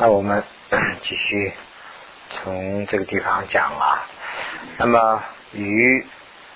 [0.00, 0.44] 那我们
[1.02, 1.52] 继续
[2.30, 4.06] 从这个地方讲啊。
[4.76, 6.06] 那么与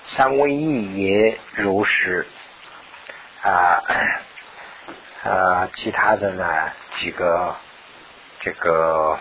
[0.05, 2.25] 三位一也如是
[3.41, 3.83] 啊
[5.25, 7.55] 啊，其他的呢几个
[8.39, 9.19] 这个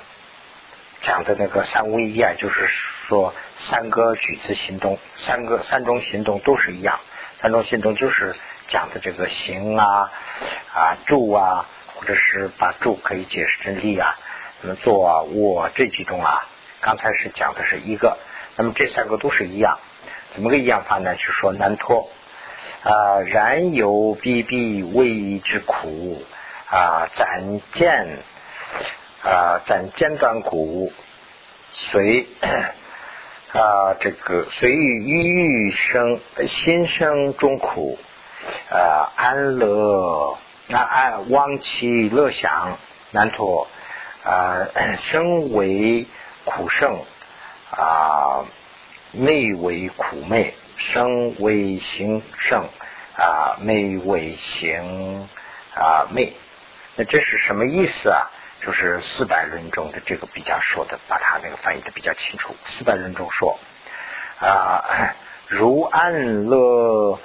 [1.01, 7.01] 讲的那个三位一啊，就是说三个举子行动，三个三种行动都是一样，
[7.41, 8.37] 三种行动就是
[8.69, 10.13] 讲的这个行啊
[10.73, 11.67] 啊住啊。
[12.03, 14.19] 或者是把住可以解释成立啊，
[14.61, 16.49] 那么坐啊卧这几种啊，
[16.81, 18.19] 刚才是讲的是一个，
[18.57, 19.79] 那么这三个都是一样，
[20.35, 21.15] 怎么个一样法呢？
[21.15, 22.11] 就说难脱
[22.83, 26.25] 啊，然有逼逼为之苦
[26.69, 28.19] 啊，斩剑
[29.23, 30.93] 啊，斩尖断骨，
[31.73, 32.27] 随
[33.53, 37.97] 啊这个随欲欲生心生中苦
[38.73, 40.37] 啊，安乐。
[40.73, 42.79] 那按望其乐想
[43.11, 43.69] 难脱
[44.25, 46.07] 啊，生为
[46.47, 46.99] 苦胜
[47.71, 48.47] 啊，
[49.11, 52.65] 昧为苦昧，生为行胜
[53.19, 55.29] 啊，昧为行
[55.75, 56.33] 啊昧。
[56.97, 58.31] 那这是什么意思啊？
[58.63, 62.57] 就是四百论中的这个比较说的，把它那个翻译的比较清楚。
[62.65, 63.59] 四百论中说
[64.41, 65.15] 啊，
[65.49, 67.19] 如安乐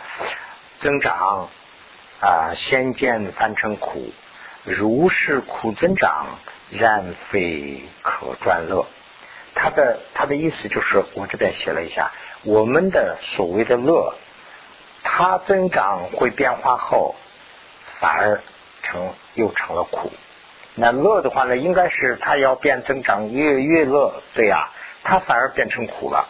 [0.82, 1.48] 增长。
[2.20, 4.12] 啊，先见凡成苦，
[4.64, 6.26] 如是苦增长，
[6.72, 8.88] 然非可转乐。
[9.54, 14.16] 他的他的意思就是，我这边写了一下，我们的所谓的乐，
[15.04, 17.14] 它增长会变化后，
[18.00, 18.42] 反而
[18.82, 20.12] 成又成了苦。
[20.74, 24.70] 那乐的话呢，应该是它要变增长越越乐，对呀，
[25.04, 26.28] 它反而变成苦了。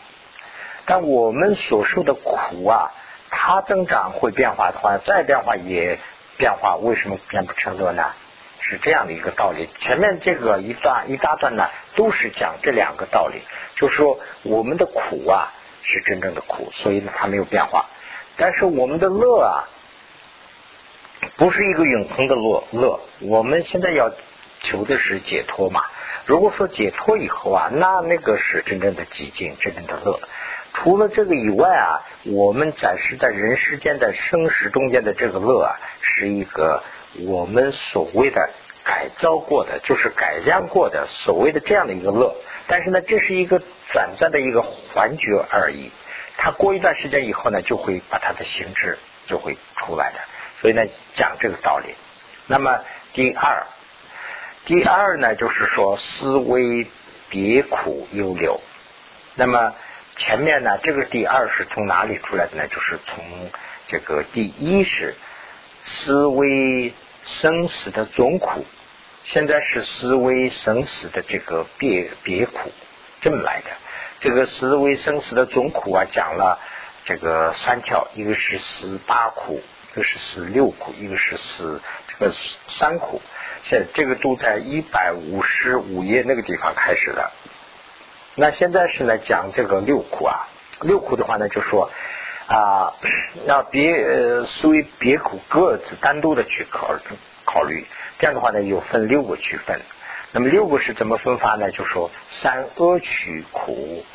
[0.85, 2.91] 但我们所受的苦啊。
[3.29, 5.99] 它增长会变化的话，再变化也
[6.37, 8.03] 变化，为什么变不成乐呢？
[8.59, 9.69] 是这样的一个道理。
[9.77, 13.41] 前面这个一段一大段呢，都是讲这两个道理，
[13.75, 15.53] 就是说我们的苦啊
[15.83, 17.85] 是真正的苦，所以呢它没有变化。
[18.35, 19.69] 但是我们的乐啊，
[21.37, 22.99] 不是一个永恒的乐乐。
[23.21, 24.11] 我们现在要
[24.61, 25.83] 求的是解脱嘛。
[26.25, 30.19] 如果说解脱以后啊，那那个是真正的寂静，真正的乐。
[30.77, 36.83] 除了这个以外啊，我们暂时在人世间的生死中间的这个乐啊，是一个
[37.25, 38.51] 我们所谓的
[38.83, 42.35] 改造过的，就是改良过的所谓的这样的一个乐。
[42.67, 43.59] 但是呢，这是一个
[43.91, 45.91] 短暂的一个幻觉而已。
[46.37, 50.19] 它过一段时间以后呢，就会把它的形质就会出来的。
[50.61, 51.95] 所以呢，讲这个道理。
[52.45, 52.81] 那么
[53.13, 53.65] 第二，
[54.65, 56.85] 第二呢，就是说思维
[57.29, 58.61] 别苦忧流。
[59.33, 59.73] 那么。
[60.17, 62.67] 前面呢，这个第二是从哪里出来的呢？
[62.67, 63.51] 就是从
[63.87, 65.15] 这个第一是
[65.85, 66.91] 思维
[67.23, 68.65] 生死的总苦，
[69.23, 72.71] 现在是思维生死的这个别别苦
[73.21, 73.69] 这么来的。
[74.19, 76.59] 这个思维生死的总苦啊，讲了
[77.05, 79.61] 这个三条，一个是十八苦，
[79.93, 82.31] 一个是十六苦，一个是十这个
[82.65, 83.21] 三苦。
[83.63, 87.31] 现这个都在一百五十五页那个地方开始的。
[88.39, 90.47] 那现在是呢讲这个六苦啊，
[90.81, 91.89] 六苦的话呢就说
[92.45, 92.93] 啊，
[93.47, 96.95] 那别呃属于别苦各自单独的去考
[97.45, 97.87] 考虑，
[98.19, 99.81] 这样的话呢有分六个区分。
[100.33, 101.71] 那么六个是怎么分法呢？
[101.71, 104.05] 就说三恶取苦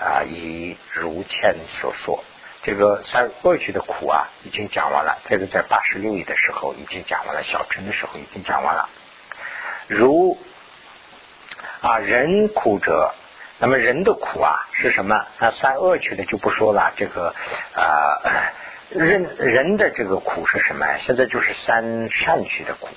[0.00, 2.24] 啊，以如前所说，
[2.62, 8.88] 这个三恶取的苦啊已经讲完了，这个在八十六页的时候已经讲完了，小乘的时候已经讲完了。
[9.86, 10.38] 如
[11.82, 13.12] 啊人苦者。
[13.58, 15.26] 那么人的苦啊是什么？
[15.38, 16.92] 那三恶趣的就不说了。
[16.96, 17.34] 这个
[17.74, 18.20] 啊，
[18.90, 20.86] 人人的这个苦是什么？
[20.98, 22.88] 现在就是三善趣的苦。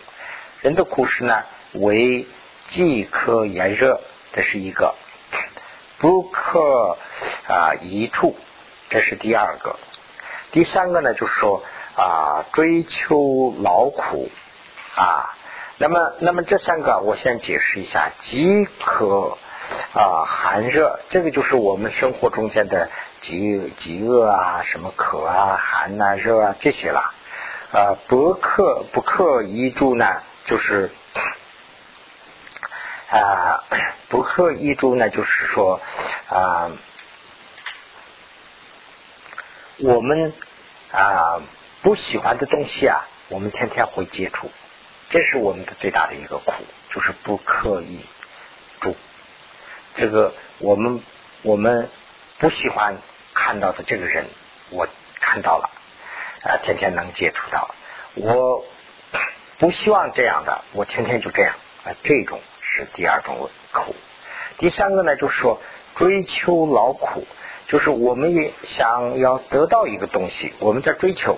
[0.61, 2.27] 人的苦是呢，为
[2.67, 4.01] 饥渴炎热，
[4.33, 4.95] 这是一个；
[5.97, 6.97] 不可
[7.47, 8.35] 啊移处，
[8.89, 9.77] 这是第二个。
[10.51, 11.63] 第三个呢，就是说
[11.95, 14.29] 啊，追求劳苦
[14.95, 15.37] 啊。
[15.77, 19.37] 那么，那么这三个我先解释一下：饥渴。
[19.93, 22.89] 啊，寒热，这个就是我们生活中间的
[23.21, 27.13] 饥饥饿啊，什么渴啊、寒呐、热啊这些啦。
[27.71, 30.89] 啊，不克不克一住呢，就是
[33.11, 33.63] 啊，
[34.09, 35.79] 不克一住呢，就是说
[36.29, 36.71] 啊，
[39.77, 40.33] 我们
[40.91, 41.41] 啊
[41.83, 44.49] 不喜欢的东西啊，我们天天会接触，
[45.11, 46.53] 这是我们的最大的一个苦，
[46.89, 48.03] 就是不刻意
[48.79, 48.95] 住。
[49.99, 51.03] 这个我们
[51.41, 51.89] 我们
[52.37, 52.95] 不喜欢
[53.33, 54.27] 看到的这个人，
[54.69, 54.87] 我
[55.19, 55.69] 看到了
[56.45, 57.75] 啊，天天能接触到。
[58.15, 58.63] 我
[59.57, 61.53] 不希望这样的，我天天就这样
[61.83, 63.93] 啊，这种是第二种苦。
[64.57, 65.59] 第三个呢，就是说
[65.95, 67.27] 追求劳苦，
[67.67, 71.37] 就是我们也想要得到一个东西，我们在追求，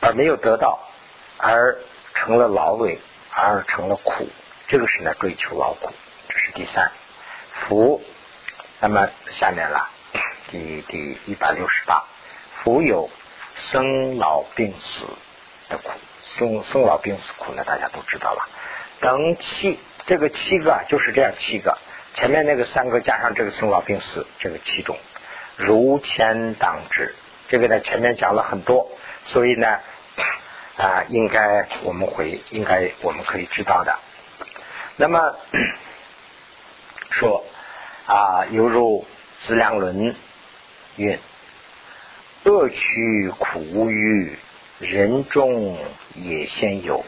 [0.00, 0.78] 而没有得到，
[1.36, 1.76] 而
[2.14, 2.98] 成了劳累，
[3.30, 4.26] 而成了苦，
[4.68, 5.92] 这个是呢追求劳苦，
[6.30, 6.90] 这是第三
[7.60, 8.02] 福。
[8.78, 9.88] 那么下面了，
[10.50, 12.04] 第第一百六十八，
[12.62, 13.08] 福有
[13.54, 15.06] 生老病死
[15.70, 18.48] 的苦，生生老病死苦呢，大家都知道了。
[19.00, 21.78] 等七，这个七个就是这样七个，
[22.14, 24.98] 前面那个三个加上这个生老病死，这个七种，
[25.56, 27.14] 如前当之。
[27.48, 28.90] 这个呢前面讲了很多，
[29.24, 29.78] 所以呢
[30.76, 33.98] 啊，应该我们会应该我们可以知道的。
[34.96, 35.36] 那么
[37.18, 37.44] 说。
[38.08, 39.04] 啊，犹如
[39.44, 39.96] 《资粮论》
[40.94, 41.18] 云
[42.46, 44.38] ：“恶趣苦无余，
[44.78, 45.76] 人中
[46.14, 47.04] 也先有；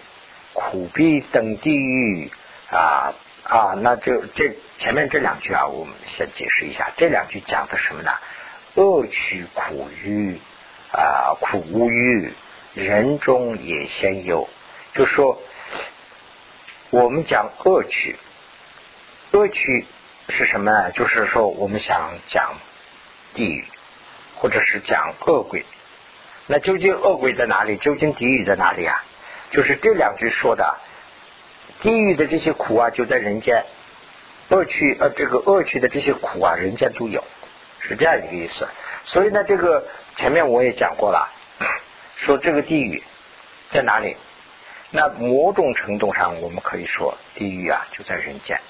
[0.54, 2.32] 苦逼等地狱。”
[2.68, 3.14] 啊
[3.44, 6.90] 啊，那就这前面这两句啊，我们先解释一下。
[6.96, 8.10] 这两句讲的什么呢？
[8.74, 10.40] 恶趣苦欲
[10.90, 12.32] 啊，苦无余，
[12.74, 14.48] 人中也先有。
[14.94, 15.40] 就说
[16.90, 18.16] 我们讲恶趣，
[19.30, 19.86] 恶趣。
[20.28, 20.90] 是什么呢？
[20.92, 22.54] 就是说，我们想讲
[23.34, 23.64] 地狱，
[24.36, 25.64] 或者是讲恶鬼。
[26.46, 27.76] 那究竟恶鬼在哪里？
[27.76, 29.02] 究竟地狱在哪里啊？
[29.50, 30.78] 就是这两句说的，
[31.80, 33.62] 地狱的这些苦啊，就在人间；
[34.50, 37.24] 恶趣呃，这个恶趣的这些苦啊，人间都有，
[37.80, 38.68] 是这样一个意思。
[39.04, 39.86] 所以呢，这个
[40.16, 41.30] 前面我也讲过了，
[42.16, 43.02] 说这个地狱
[43.70, 44.16] 在哪里？
[44.90, 48.60] 那某种程度上，我们可以说，地狱啊，就在人间。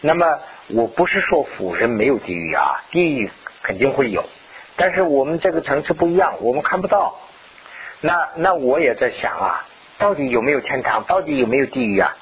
[0.00, 0.40] 那么
[0.74, 3.30] 我不是说腐人没有地狱啊，地狱
[3.62, 4.24] 肯定会有，
[4.76, 7.18] 但是我们这个层次不一样，我们看不到。
[8.00, 9.66] 那那我也在想啊，
[9.98, 11.04] 到底有没有天堂？
[11.04, 12.16] 到底有没有地狱啊？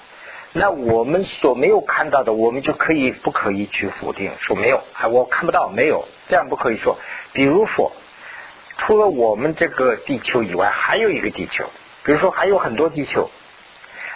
[0.52, 4.82] 那我们所没有看到的，我们就可以不可以去否定说没有？
[4.94, 6.99] 啊，我看不到，没有，这样不可以说。
[7.32, 7.93] 比如说，
[8.79, 11.67] 除了我们这个地球以外，还有一个地球，
[12.02, 13.31] 比如说还有很多地球，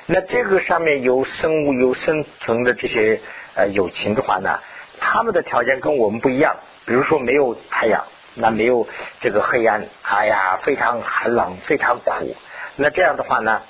[0.06, 3.20] 那这个上面有生物有生存的这些。
[3.54, 4.60] 呃，友情的话呢，
[5.00, 6.56] 他们的条件跟我们不一样。
[6.86, 8.04] 比如说没有太阳，
[8.34, 8.86] 那没有
[9.20, 12.36] 这个黑暗，哎呀，非常寒冷，非常苦。
[12.76, 13.62] 那这样的话呢，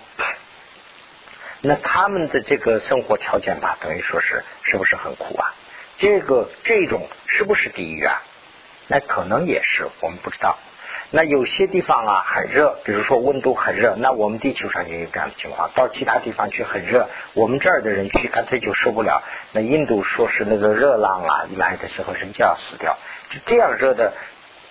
[1.61, 5.55] 那他们的这个生活条件吧，等于说是是不是很苦啊？
[5.97, 8.23] 这个这种是不是地狱啊？
[8.89, 10.59] 那可能也是，我们不知道。
[11.17, 15.71] 那有些地方啊很热，比如说温度很热，那我们地球上也有这样的情况。
[15.73, 19.23] 到其他地方去很热，我们这儿的人去干脆就受不了。
[19.53, 22.99] 那印度说是那个热浪啊一来的时候，人就要死掉。
[23.31, 24.13] 就这样热的，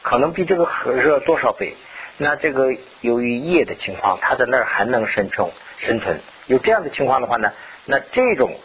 [0.01, 1.75] 可能比这个很热多少倍。
[2.18, 6.19] 那这个由于夜的情况，它在那儿还能生存生存。
[6.48, 7.54] 有这样的情况的话呢，
[7.86, 8.57] 那这种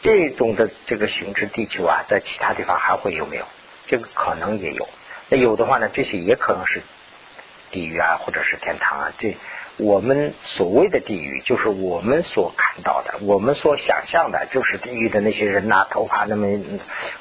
[0.00, 3.44] 这种的这个形制地球啊，在其他地方还会有没有？
[3.86, 4.88] 这个可能也有。
[5.28, 6.82] 那有的话呢，这些也可能是。
[7.72, 9.36] 地狱啊，或者是天堂啊，这
[9.78, 16.46] 我们所谓的地狱，就是我们所看到的，我们所想象的，就是地狱的那些人呐，头发那么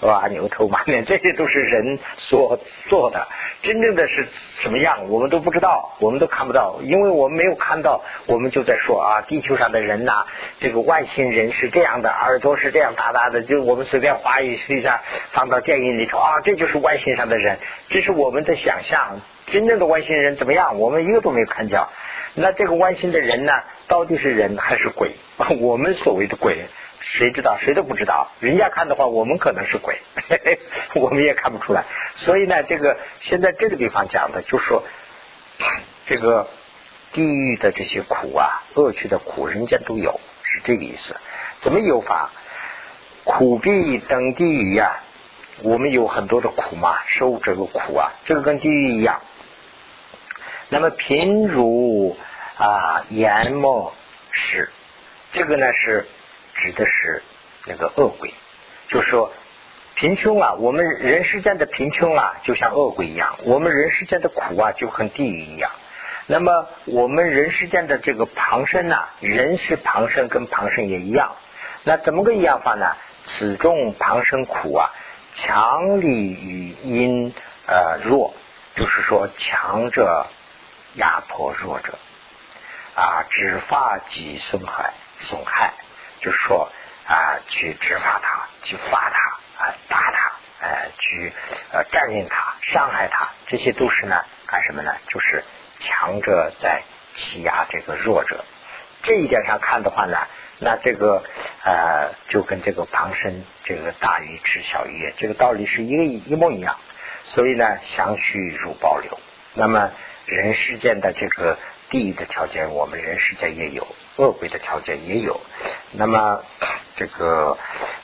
[0.01, 2.59] 哇牛头马面， 这些都是人所
[2.89, 3.25] 做的。
[3.63, 4.27] 真正的是
[4.61, 10.25] 什么样，我们都不知道，我们都看不到，因为我们没有看到，我们就在说啊，地球上的人呐，
[10.59, 19.21] 这个外星人是这样的，耳朵是这样大大的，就我们随便画一下，放到电影里头啊，这就是外星上的人，这是我们的想象。
[19.51, 20.79] 真正的外星人怎么样？
[20.79, 21.79] 我们一个都没有看见。
[22.33, 23.61] 那这个外星的人呢？
[23.87, 25.11] 到底是人还是鬼？
[25.59, 26.65] 我们所谓的鬼，
[27.01, 27.57] 谁知道？
[27.57, 28.31] 谁都不知道。
[28.39, 30.59] 人家看的话，我们可能是鬼，嘿 嘿
[30.95, 31.83] 我们也看不出来。
[32.15, 34.83] 所以呢，这个现在这个地方讲的，就说
[36.05, 36.47] 这个
[37.11, 41.15] 地狱的这些苦啊，恶趣的苦，人家都有，是这个意思。
[41.59, 42.29] 怎么有法？
[43.25, 45.01] 苦必等地狱呀！
[45.63, 49.21] 我们有很多的苦嘛，受这个苦啊，这个跟地狱一样。
[50.73, 52.15] 那么贫如
[52.55, 53.93] 啊阎魔
[54.31, 54.69] 是，
[55.33, 56.05] 这个呢是
[56.55, 57.21] 指的是
[57.65, 58.33] 那个恶鬼，
[58.87, 59.33] 就说
[59.95, 65.71] 贫穷啊，我们人世间的贫穷啊，就像恶鬼一样；我们人世间的苦啊，就跟地狱一样。
[66.27, 71.35] 那么我们人世间的这个旁生呐，人是旁生，跟旁生也一样。
[71.83, 72.95] 那怎么个一样法呢？
[73.25, 74.89] 此中旁生苦啊，
[75.33, 77.33] 强力与阴
[77.67, 78.33] 呃弱，
[78.77, 80.27] 就是说强者。
[80.95, 81.97] 压迫弱者
[82.95, 85.73] 啊，执法即损害，损害
[86.19, 86.69] 就是说
[87.07, 90.31] 啊，去执法他，去罚他，啊，打他，
[90.65, 91.33] 哎，去
[91.71, 94.93] 呃占领他，伤害他，这些都是呢，干什么呢？
[95.07, 95.43] 就是
[95.79, 96.83] 强者在
[97.15, 98.43] 欺压这个弱者。
[99.03, 100.17] 这一点上看的话呢，
[100.59, 101.23] 那这个
[101.63, 106.77] 呃就跟这个旁生这个大鱼吃小鱼这个道理是一个一模一样。
[107.25, 109.17] 所以呢，相续如保留。
[109.53, 109.91] 那么
[110.31, 111.57] 人世间的这个
[111.89, 113.85] 地狱的条件，我们人世间也有；
[114.15, 115.41] 恶鬼的条件也有。
[115.91, 116.41] 那么
[116.95, 117.57] 这个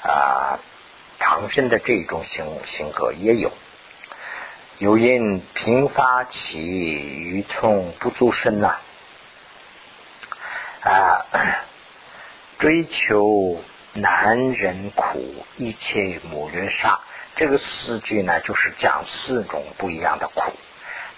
[0.03, 0.59] 啊，
[1.19, 3.53] 唐僧的这种性性格也有。
[4.77, 8.75] 有因频发起愚从不足身呐
[10.81, 11.25] 啊，
[12.59, 16.99] 追求男人苦，一切母略杀。
[17.35, 20.51] 这个四句呢，就是讲四种不一样的苦。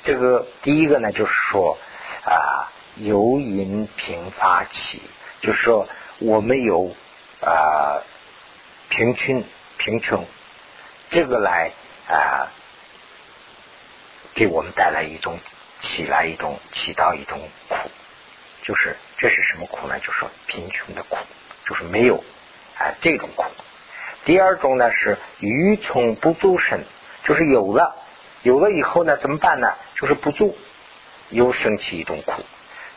[0.03, 1.77] 这个第一个呢，就是说
[2.25, 5.01] 啊，由因贫发起，
[5.41, 5.87] 就是说
[6.19, 6.95] 我们有
[7.41, 8.01] 啊
[8.89, 9.43] 贫穷
[9.77, 10.25] 贫穷，
[11.09, 11.71] 这个来
[12.07, 12.47] 啊
[14.33, 15.39] 给我们带来一种
[15.81, 17.89] 起来一种起到一种苦，
[18.63, 19.99] 就是这是什么苦呢？
[19.99, 21.17] 就是说贫穷的苦，
[21.67, 22.23] 就是没有
[22.77, 23.45] 啊这种苦。
[24.25, 26.83] 第二种呢是愚穷不足身，
[27.23, 27.95] 就是有了，
[28.43, 29.73] 有了以后呢怎么办呢？
[29.99, 30.55] 就是不做，
[31.29, 32.41] 又升起一种苦。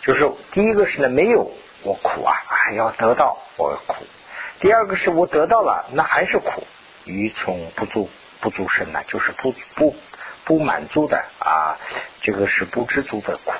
[0.02, 1.50] 就是第一个是呢没有
[1.82, 4.04] 我苦啊，还要得到我苦；
[4.60, 6.64] 第二个是我得到了，那还是苦。
[7.04, 8.08] 愚从不足
[8.40, 9.96] 不足身呢，就是不不
[10.44, 11.78] 不满足的啊，
[12.20, 13.52] 这个是不知足的苦。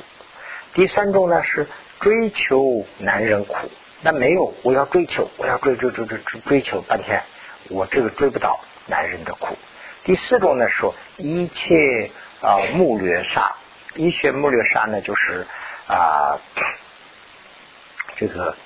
[0.75, 1.67] 第三种呢是
[1.99, 3.57] 追求男人苦，
[4.01, 7.25] 那没有，我要追求，我要追追追追追追求半天。
[7.69, 9.59] 我这个追不到男人的苦。
[10.05, 12.11] 第四种呢，说一切
[12.43, 13.55] 啊目略杀，
[13.95, 15.47] 一切目略杀呢，就是
[15.87, 16.41] 啊
[18.17, 18.57] 这个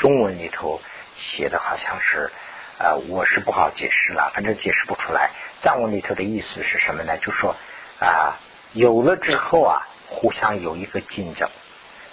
[0.00, 0.80] 中文里头
[1.16, 2.30] 写的好像是
[2.78, 5.30] 啊，我是不好解释了，反正解释不出来。
[5.62, 7.16] 藏文里头的意思是什么呢？
[7.18, 7.54] 就说
[8.00, 8.38] 啊
[8.72, 11.48] 有了之后啊，互相有一个竞争，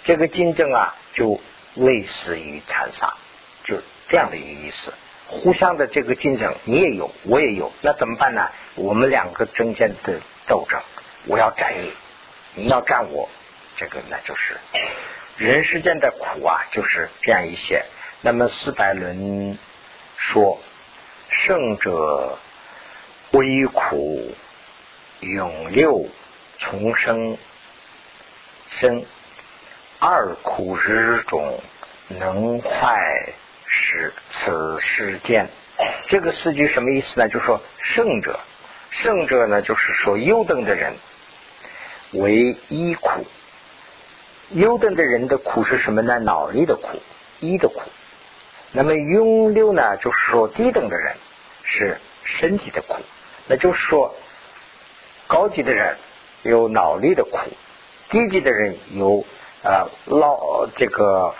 [0.04, 1.40] 这个竞争啊，就
[1.74, 3.14] 类似于残杀，
[3.64, 4.94] 就这样的一个意思。
[5.28, 8.48] 互相的这个竞争，你也有，我也有，那怎么办呢？
[8.76, 10.80] 我们两个中间的斗争，
[11.26, 11.92] 我要占你，
[12.54, 13.28] 你要占我，
[13.76, 14.56] 这个那就是
[15.36, 17.84] 人世间的苦啊，就是这样一些。
[18.20, 19.58] 那么四百轮
[20.16, 20.58] 说，
[21.28, 22.38] 胜者
[23.32, 24.34] 微苦，
[25.20, 26.06] 永六
[26.58, 27.36] 重生
[28.68, 29.04] 生
[29.98, 31.60] 二苦之中，
[32.08, 33.32] 能坏。
[33.68, 35.48] 是此世间，
[36.08, 37.28] 这个四句什么意思呢？
[37.28, 38.38] 就是说胜者，
[38.90, 40.94] 圣者呢，就是说优等的人
[42.12, 43.24] 为一苦，
[44.50, 46.18] 优等的人的苦是什么呢？
[46.18, 47.00] 脑力的苦，
[47.40, 47.80] 一的苦。
[48.72, 51.16] 那么庸六呢，就是说低等的人
[51.62, 52.96] 是身体的苦。
[53.46, 54.14] 那就是说
[55.26, 55.96] 高级的人
[56.42, 57.38] 有脑力的苦，
[58.10, 59.24] 低级的人有。
[59.62, 61.34] 呃，劳这个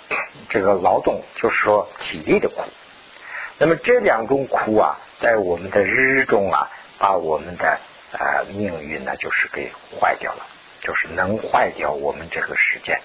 [0.49, 2.65] 这个劳动就是说体力的苦，
[3.59, 7.79] 那么这两种苦啊，在我们的日中啊，把我们的
[8.13, 10.47] 呃命运呢，就是给坏掉了，
[10.81, 13.01] 就是能坏掉我们这个时间，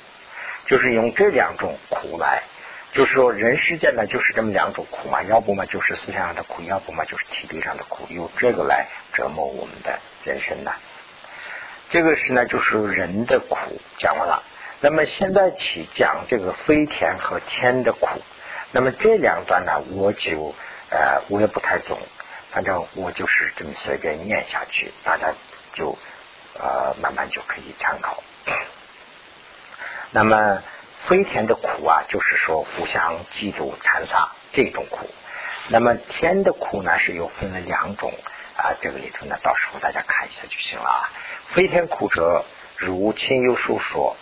[0.66, 2.44] 就是用这两种苦来，
[2.94, 10.72] 就是说人世间呢，就是这么两种苦嘛，要不嘛就是思想上的苦，要不嘛就是体力上的苦，用这个来折磨我们的人生呢，
[11.90, 13.58] 这个是呢，就是人的苦
[13.98, 14.44] 讲完了。
[14.84, 18.08] 那么现在起讲这个飞天和天的苦，
[18.72, 20.56] 那么这两段呢，我就
[20.90, 22.00] 呃我也不太懂，
[22.52, 25.34] 反正我就是这么随便念下去，大家
[25.74, 25.98] 就
[26.60, 28.24] 呃慢慢就可以参考。
[30.12, 30.62] 那么
[31.08, 35.10] 飞天的苦啊，就是说互相嫉妒残杀这种苦。
[35.70, 38.14] 那么天的苦呢，是又分了两种
[38.58, 41.10] 啊，这个里头呢，到时候大家看一下就行了啊。
[41.54, 42.44] 飞天苦者，
[42.78, 44.18] 如亲友书说。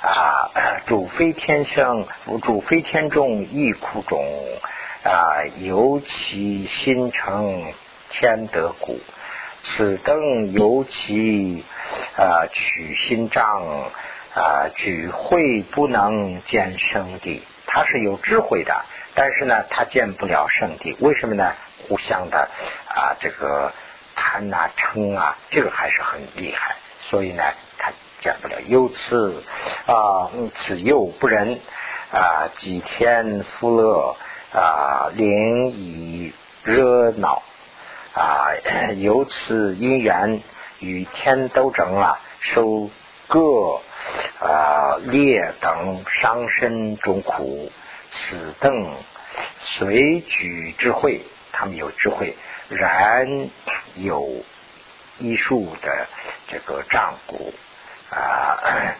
[0.00, 0.52] 啊，
[0.86, 2.06] 主非天生，
[2.42, 4.24] 主非天中，亦苦种
[5.04, 7.72] 啊，尤其心诚
[8.10, 8.98] 天德故，
[9.62, 11.64] 此等尤其
[12.16, 13.90] 啊取心障
[14.34, 17.42] 啊，举慧不能见圣地。
[17.66, 18.84] 他是有智慧的，
[19.14, 20.96] 但是呢，他见不了圣地。
[21.00, 21.52] 为什么呢？
[21.86, 22.48] 互相的
[22.88, 23.72] 啊，这个
[24.16, 26.76] 贪啊嗔啊，这个还是很厉害。
[27.00, 27.44] 所以呢，
[27.78, 27.92] 他。
[28.20, 29.42] 见不了，又此
[29.84, 31.60] 啊，此又不仁
[32.10, 34.16] 啊，几天福乐
[34.54, 36.32] 啊，灵以
[36.62, 37.42] 热闹
[38.14, 38.54] 啊，
[38.96, 40.40] 由此因缘
[40.78, 42.88] 与天斗争啊，受
[43.26, 43.80] 各
[44.38, 47.72] 啊劣等伤身中苦，
[48.12, 48.92] 此等
[49.58, 52.36] 随举智慧，他们有智慧，
[52.68, 53.48] 然
[53.96, 54.44] 有
[55.18, 56.06] 医术的
[56.46, 57.52] 这个丈夫。
[58.10, 58.94] 啊，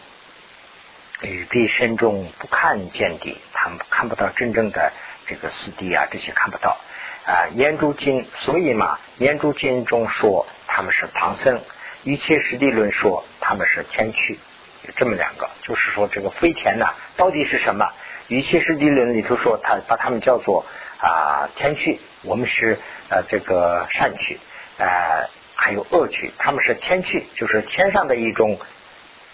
[1.22, 4.92] 语闭身中不看见地，他们看不到真正的
[5.26, 6.78] 这个四谛啊，这些看不到
[7.26, 7.46] 啊。
[7.54, 11.60] 念珠经，所以嘛，念珠经中说他们是唐僧，
[12.02, 14.38] 一切实地论说他们是天趣，
[14.82, 17.88] 有这么两个，就是说这个飞天呐，到底是什么？
[18.28, 20.64] 一切实地论里头说他把他们叫做
[20.98, 22.78] 啊天趣，我们是
[23.10, 24.38] 呃这个善趣，
[24.78, 28.58] 呃还有恶趣，他们是天趣，就是天上的一种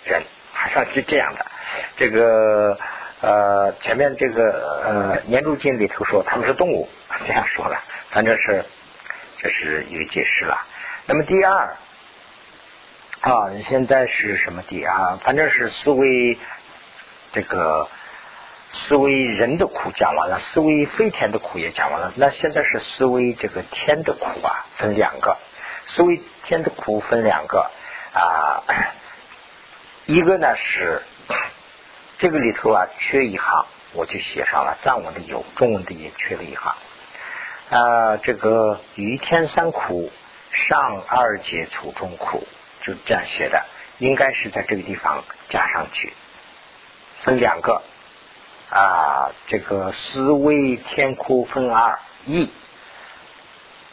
[0.05, 0.23] 人。
[0.53, 1.47] 好像是这样的，
[1.97, 2.79] 这个
[3.21, 4.43] 呃前面这个
[4.85, 6.89] 呃《年珠经》里头说他们是动物，
[7.27, 8.65] 这样说了，反正是
[9.39, 10.59] 这是一个解释了。
[11.07, 11.77] 那么第二
[13.21, 15.17] 啊，现在是什么第二？
[15.19, 16.39] 反正是思维
[17.33, 17.89] 这个
[18.71, 22.13] 思维人的苦讲完了，思维飞天的苦也讲完了。
[22.17, 25.37] 那现在是思维这个天的苦啊，分两个，
[25.87, 27.71] 思维天的苦分两个
[28.15, 28.63] 啊。
[30.07, 31.03] 一个呢是
[32.21, 34.77] 这个里头啊缺一行，我就写上了。
[34.83, 36.77] 藏文的有，中文的也缺了一行。
[37.71, 40.13] 啊，这个于天三苦，
[40.53, 42.47] 上二节处中苦，
[42.83, 43.65] 就这样写的，
[43.97, 46.13] 应该是在这个地方加上去。
[47.21, 47.81] 分两个
[48.69, 52.51] 啊，这个思维天苦分二一，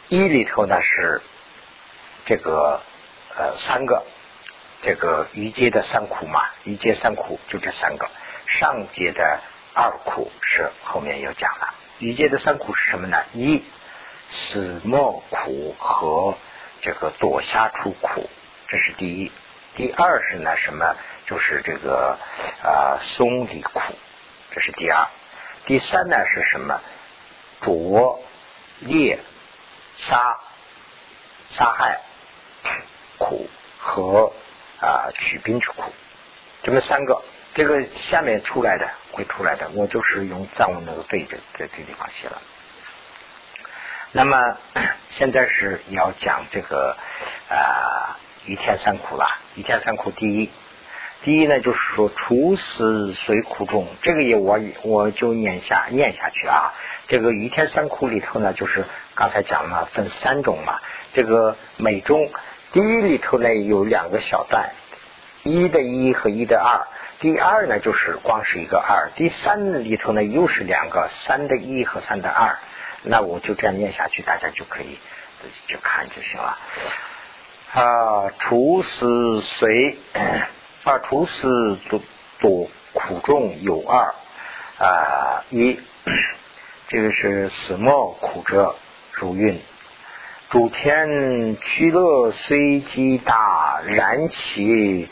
[0.08, 1.22] 一里头呢是
[2.26, 2.82] 这个
[3.38, 4.04] 呃三个。
[4.80, 8.08] 这个余阶的三苦嘛，余阶三苦就这三个，
[8.46, 9.40] 上阶的
[9.74, 11.74] 二苦是后面又讲了。
[11.98, 13.24] 余阶的三苦是什么呢？
[13.32, 13.64] 一
[14.30, 16.38] 死莫苦和
[16.80, 18.30] 这个躲下出苦，
[18.68, 19.32] 这是第一。
[19.74, 20.94] 第二是呢什么？
[21.26, 22.16] 就是这个
[22.62, 23.80] 啊松离苦，
[24.52, 25.08] 这是第二。
[25.66, 26.80] 第三呢是什么？
[27.60, 28.22] 灼
[28.78, 29.18] 猎
[29.96, 30.38] 杀
[31.48, 32.00] 杀害
[33.18, 34.32] 苦和。
[34.80, 35.92] 啊，取兵去苦，
[36.62, 37.20] 这么三个，
[37.54, 42.40] 这个下面出来的会出来的，我就是用藏文那个对着在这地方写了。
[44.12, 44.56] 那么
[45.10, 46.96] 现在是要讲这个
[47.50, 49.26] 啊，一天三苦了。
[49.56, 50.50] 一天三苦，第一，
[51.24, 56.72] 第一呢就是说处死随苦中，这个也我我就念下念下去啊。
[57.08, 58.84] 这个一天三苦里头呢，就是
[59.16, 60.78] 刚才讲了分三种嘛，
[61.12, 62.30] 这个每中。
[62.72, 64.70] 第一里头呢有两个小段，
[65.42, 66.86] 一的一和一的二。
[67.20, 69.10] 第二呢就是光是一个二。
[69.16, 72.58] 第三里头呢又是两个三的一和三的二。
[73.02, 74.98] 那我就这样念下去，大家就可以
[75.40, 76.58] 自己去看就行了。
[77.72, 79.96] 啊，除死随
[80.84, 82.00] 啊，除死多
[82.40, 84.14] 多苦重有二
[84.78, 85.80] 啊，一
[86.88, 88.76] 这个是死莫苦者
[89.12, 89.60] 如运。
[90.50, 95.06] 主天趋乐虽极大，然其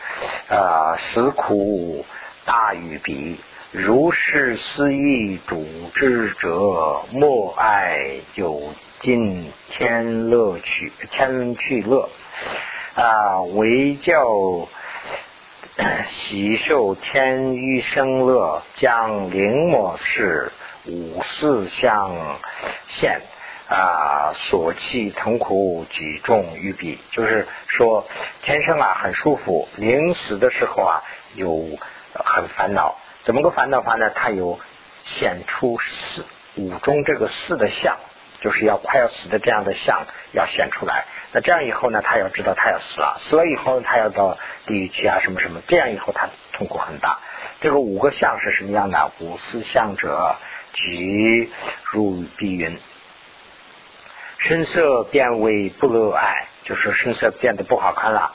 [0.48, 2.06] 啊死苦
[2.46, 3.38] 大于彼。
[3.70, 12.08] 如是思义主之者，莫爱有尽天乐趣，天趣乐
[12.94, 14.16] 啊，为教
[16.06, 20.50] 喜受天欲生乐，将灵魔事
[20.86, 22.38] 五四相
[22.86, 23.20] 现。
[23.68, 28.06] 啊，所弃痛苦举重于彼，就是说
[28.42, 31.02] 天生啊很舒服，临死的时候啊
[31.34, 31.76] 有
[32.12, 32.96] 很烦恼。
[33.24, 34.10] 怎么个烦恼法呢？
[34.14, 34.60] 他有
[35.02, 36.24] 显出四
[36.54, 37.96] 五中这个四的相，
[38.40, 41.04] 就是要快要死的这样的相要显出来。
[41.32, 47.18] 那这样以后呢，他要知道他要死了，死了以后他要到地狱去啊什么什么，这样以后他痛苦很大。
[47.60, 49.10] 这个五个相是什么样的？
[49.18, 50.36] 五四相者，
[50.72, 51.50] 即
[51.82, 52.78] 入碧云。
[54.38, 58.34] 声色变为不乐爱，就是声色变得不好看了。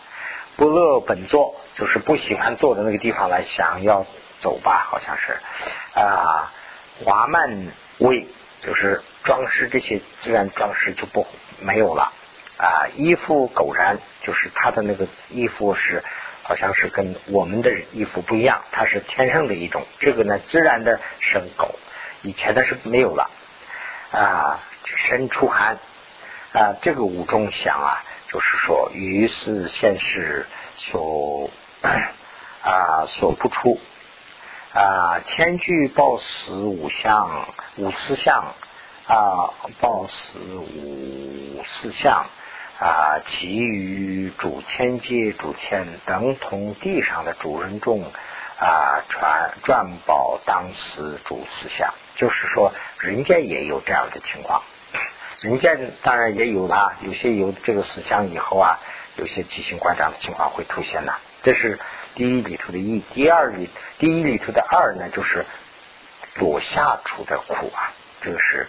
[0.57, 4.05] 不乐本座，就是不喜欢坐的那个地方来，想要
[4.39, 5.39] 走吧，好像是
[5.93, 6.51] 啊。
[7.03, 7.67] 华曼
[7.99, 8.27] 威，
[8.61, 11.25] 就是装饰这些自然装饰就不
[11.59, 12.11] 没有了
[12.57, 12.89] 啊。
[12.95, 16.03] 衣服狗然，就是他的那个衣服是
[16.43, 19.85] 好像是跟我们的衣服不一样，它是天生的一种。
[19.99, 21.75] 这个呢，自然的生狗，
[22.21, 23.29] 以前的是没有了
[24.11, 24.59] 啊。
[24.83, 25.77] 身出汗。
[26.53, 31.49] 啊，这个五中想啊，就是说，于是现是所
[32.61, 33.79] 啊所不出
[34.73, 38.53] 啊，天具报死五相五四相
[39.07, 42.25] 啊，报死五四相
[42.79, 48.03] 啊，其余主天界主天等同地上的主人众
[48.59, 54.61] 啊，传转宝当死主四相，就是说，人间也有这样的情况。
[55.41, 58.79] 人间当然也有啦，有些有这个思想以后啊，
[59.15, 61.17] 有些奇形怪状的情况会出现呐。
[61.41, 61.79] 这是
[62.13, 65.47] 第一里头的一，第二里第一里头的二呢，就是
[66.35, 67.91] 左下处的苦啊。
[68.21, 68.67] 这个是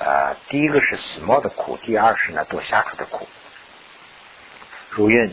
[0.00, 3.28] 呃，第一个是死猫的苦，第二是呢左下处的苦。
[4.90, 5.32] 如云：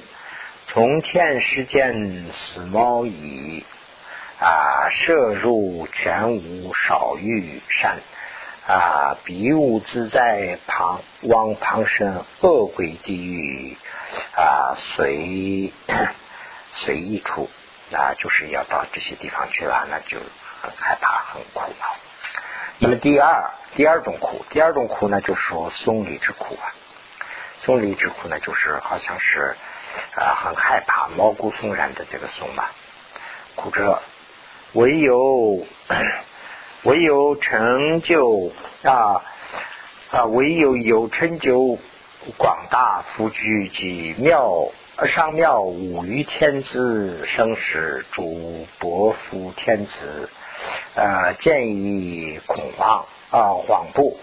[0.68, 3.66] 从天时见死猫矣，
[4.40, 7.98] 啊，射入全无少欲善。
[8.68, 13.78] 啊，比武自在旁往旁生恶鬼地狱
[14.36, 15.72] 啊，随
[16.72, 17.48] 随意处
[17.92, 20.18] 啊，就是要到这些地方去了，那就
[20.62, 21.96] 很害怕，很苦恼。
[22.80, 26.74] 那么第二第二种苦，第二种苦呢，就是说松离之苦啊。
[27.60, 29.56] 松离之苦呢，就是好像是
[30.16, 32.66] 啊，很害怕，毛骨悚然的这个松嘛。
[33.54, 34.02] 苦者
[34.74, 35.68] 唯有。
[36.86, 38.52] 唯有成就
[38.84, 39.24] 啊
[40.12, 41.80] 啊，唯有有成就
[42.38, 44.70] 广大福聚及妙
[45.08, 50.30] 上妙五于天子生时主伯父天子
[50.94, 54.20] 呃，见以恐慌啊恍怖，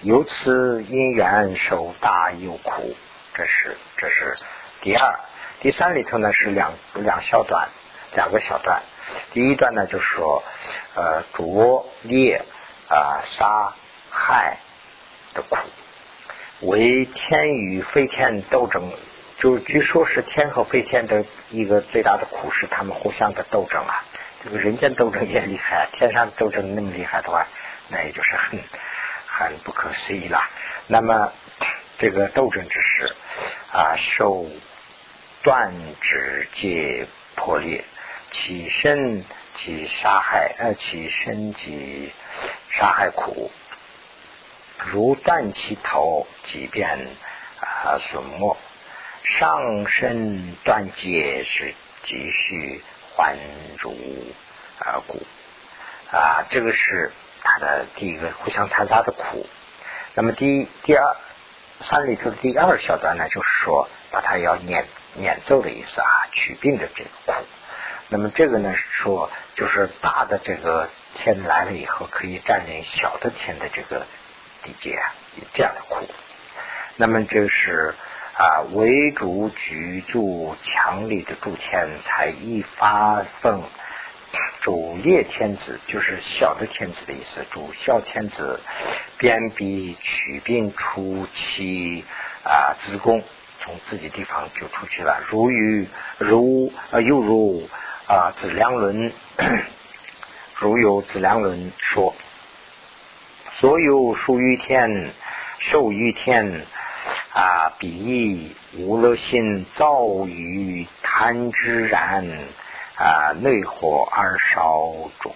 [0.00, 2.96] 由此因缘受大忧苦。
[3.34, 4.36] 这是这是
[4.82, 5.20] 第二，
[5.60, 7.68] 第三里头呢是两两小段，
[8.16, 8.82] 两个小段。
[9.32, 10.42] 第一段呢，就是说，
[10.94, 12.42] 呃，夺猎
[12.88, 13.74] 啊、杀
[14.10, 14.58] 害
[15.34, 15.56] 的苦，
[16.60, 18.92] 为天与非天斗争，
[19.38, 24.04] 就据说是天和非天的一个最大的苦是他们互相的斗争啊。
[24.44, 27.46] 这个人间斗争也厉害，天上斗争那么厉害的话，
[27.88, 28.60] 那也就是很
[29.26, 30.40] 很不可思议了。
[30.86, 31.32] 那么
[31.98, 33.14] 这个斗争之时
[33.72, 34.46] 啊，受
[35.42, 37.84] 断指戒破裂。
[38.38, 42.12] 起身即杀害，呃，起身即
[42.70, 43.50] 杀害苦，
[44.92, 46.98] 如断其头，即便
[47.60, 48.56] 啊损没；
[49.24, 52.84] 上身断节是继续
[53.16, 53.38] 还
[53.78, 53.96] 如
[54.80, 55.22] 啊骨
[56.12, 57.10] 啊，这个是
[57.42, 59.48] 他的第一个互相残杀的苦。
[60.14, 61.16] 那么第一第二
[61.80, 67.32] 三里头的第二小段呢，就是说把它要撵撵走的意思啊，取病的这个苦。
[68.08, 74.06] 那么这个呢，说就是大的这个天来了以后，可以占领小的天的这个
[74.62, 74.96] 地界，
[75.54, 76.06] 这样的苦。
[76.94, 77.94] 那么这是
[78.38, 83.60] 啊，为主居住强力的诸天，才一发奋
[84.60, 87.44] 主列天子，就是小的天子的意思。
[87.50, 88.60] 主孝天子，
[89.18, 92.04] 鞭逼取兵出其
[92.44, 93.24] 啊子宫，
[93.58, 95.88] 从自己地方就出去了，如与
[96.18, 97.68] 如啊又如。
[98.06, 99.12] 啊，子良伦
[100.54, 102.14] 如有子良伦说：
[103.58, 105.12] 所有属于天，
[105.58, 106.66] 受于天
[107.34, 112.24] 啊，彼无乐心造于贪之然
[112.96, 115.34] 啊，内火而烧主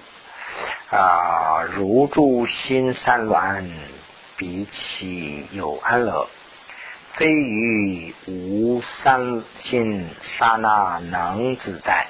[0.92, 3.68] 啊，如住心三乱，
[4.37, 6.28] 彼其有安乐，
[7.14, 12.06] 非于无三心刹那能自在。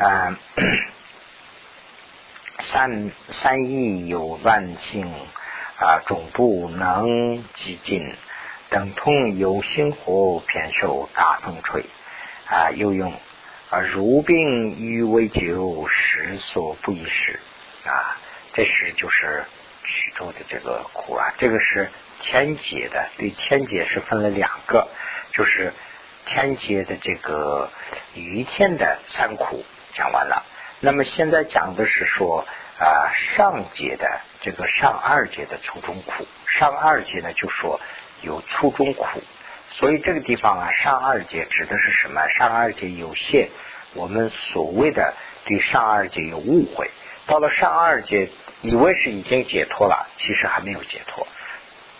[0.00, 0.38] 啊，
[2.60, 5.12] 三三意有万性
[5.78, 8.16] 啊，总不能极尽，
[8.70, 11.84] 等同有心火偏受大风吹
[12.46, 13.12] 啊，又用
[13.68, 17.38] 啊如病欲为酒，时所不宜食
[17.84, 18.16] 啊，
[18.54, 19.44] 这是就是
[19.84, 21.90] 许多的这个苦啊，这个是
[22.22, 24.88] 天劫的，对天劫是分了两个，
[25.32, 25.74] 就是
[26.24, 27.70] 天劫的这个
[28.14, 29.62] 于天的三苦。
[29.92, 30.44] 讲完了，
[30.80, 32.46] 那么现在讲的是说
[32.78, 37.80] 啊上节的这个上二节的初中苦，上二节呢就说
[38.22, 39.22] 有初中苦，
[39.68, 42.28] 所以这个地方啊上二节指的是什么？
[42.28, 43.50] 上二节有限
[43.94, 46.90] 我们所谓的对上二节有误会，
[47.26, 48.30] 到了上二节
[48.62, 51.26] 以为是已经解脱了，其实还没有解脱。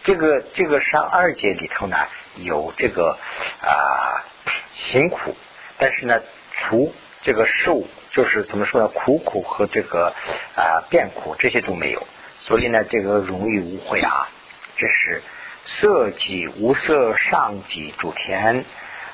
[0.03, 1.97] 这个这个上二节里头呢
[2.37, 3.19] 有这个
[3.61, 4.25] 啊
[4.73, 5.37] 辛苦，
[5.77, 6.23] 但是呢
[6.55, 6.95] 除。
[7.23, 8.89] 这个受就是怎么说呢？
[8.89, 10.15] 苦苦和这个
[10.57, 12.07] 啊变苦这些都没有，
[12.39, 14.29] 所以呢，这个容易误会啊。
[14.77, 15.23] 这是
[15.63, 18.65] 色即无色上即主天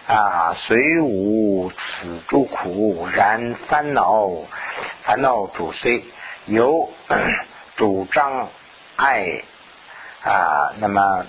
[0.06, 4.30] 啊，虽无此诸苦，然烦恼
[5.02, 6.04] 烦恼主虽
[6.44, 6.88] 由
[7.74, 8.48] 主张
[8.94, 9.42] 爱
[10.22, 11.26] 啊，那么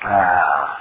[0.00, 0.80] 啊。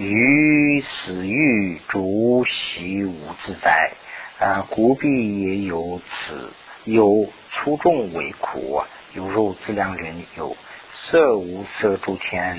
[0.00, 3.92] 于死欲主喜无自在
[4.38, 8.82] 啊，故必也有此有粗重为苦，
[9.12, 10.56] 有肉自量人有
[10.90, 12.58] 色无色诸天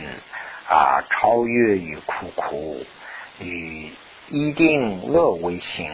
[0.70, 2.86] 啊，超越于苦苦
[3.40, 3.90] 与
[4.30, 5.90] 一定乐为行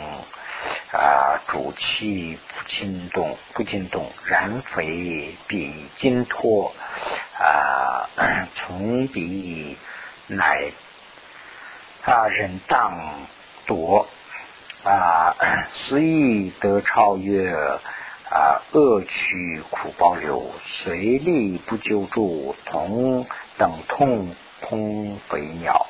[0.91, 6.73] 啊，主气不惊动，不惊动，然肥比金脱
[7.39, 8.09] 啊，
[8.57, 9.77] 从彼
[10.27, 10.73] 乃
[12.07, 12.97] 啊人当
[13.65, 14.07] 夺
[14.85, 15.35] 啊，
[15.73, 17.51] 思意得超越
[18.31, 23.25] 啊，恶趣苦保留，随力不救助，同
[23.57, 25.85] 等痛空飞鸟。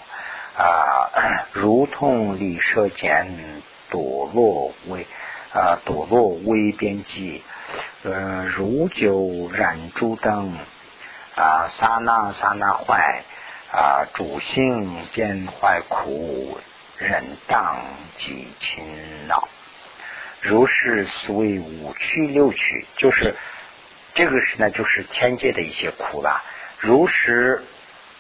[0.58, 5.06] 啊， 如同离射间堕落为
[5.54, 7.44] 啊堕落微边际，
[8.02, 10.58] 呃如酒燃烛灯
[11.36, 13.22] 啊刹那刹那坏
[13.72, 16.60] 啊主性变坏苦
[16.98, 17.78] 人当
[18.18, 19.48] 即勤恼，
[20.42, 23.36] 如是思维五趣六趣，就是
[24.14, 26.44] 这个是呢，就是天界的一些苦了，
[26.80, 27.64] 如是。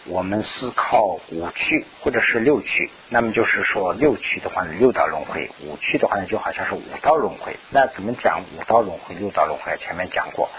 [0.09, 7.57] 我们思考五趣或者是六趣，那么就是说六趣的话呢，六道轮回；五趣的话呢，就好像是五道轮回。
[7.71, 9.75] 那怎么讲五道轮回、六道轮回？
[9.79, 10.49] 前面讲过，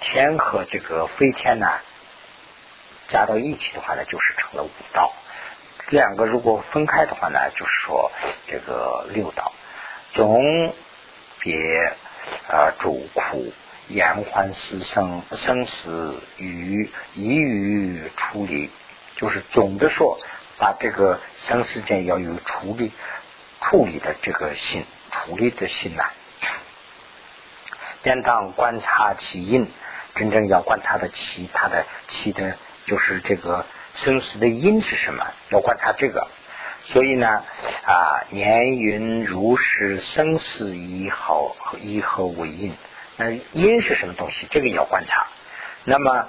[0.00, 1.66] 天和这个飞天呢，
[3.08, 5.12] 加到一起的话呢，就是成了五道；
[5.90, 8.10] 两个如果分开的话呢，就是说
[8.46, 9.52] 这个六道。
[10.14, 10.74] 总
[11.40, 11.92] 别
[12.48, 13.52] 啊主苦。
[13.88, 18.72] 延缓死生生死与易于处理，
[19.14, 20.18] 就是总的说，
[20.58, 22.90] 把这个生死间要有处理
[23.60, 26.10] 处理的这个心，处理的心呐。
[28.02, 29.70] 便当观察其因，
[30.16, 35.26] 真正要观察的其他的其的，就是这个生死的因是什么？
[35.50, 36.28] 要观察这个。
[36.82, 37.44] 所以呢，
[37.84, 42.74] 啊，年云如是生死以好以何为因？
[43.16, 44.46] 那因是什么东西？
[44.50, 45.26] 这个要观察。
[45.84, 46.28] 那么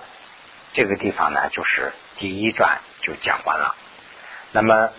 [0.73, 3.75] 这个地方呢，就是第一段就讲完了。
[4.51, 4.89] 那么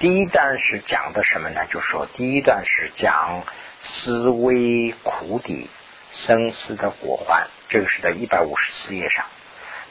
[0.00, 1.66] 第一段是讲的什么呢？
[1.66, 3.44] 就说第一段是讲
[3.82, 5.70] 思维苦底
[6.10, 9.26] 生死的果患，这个是在一百五十四页上。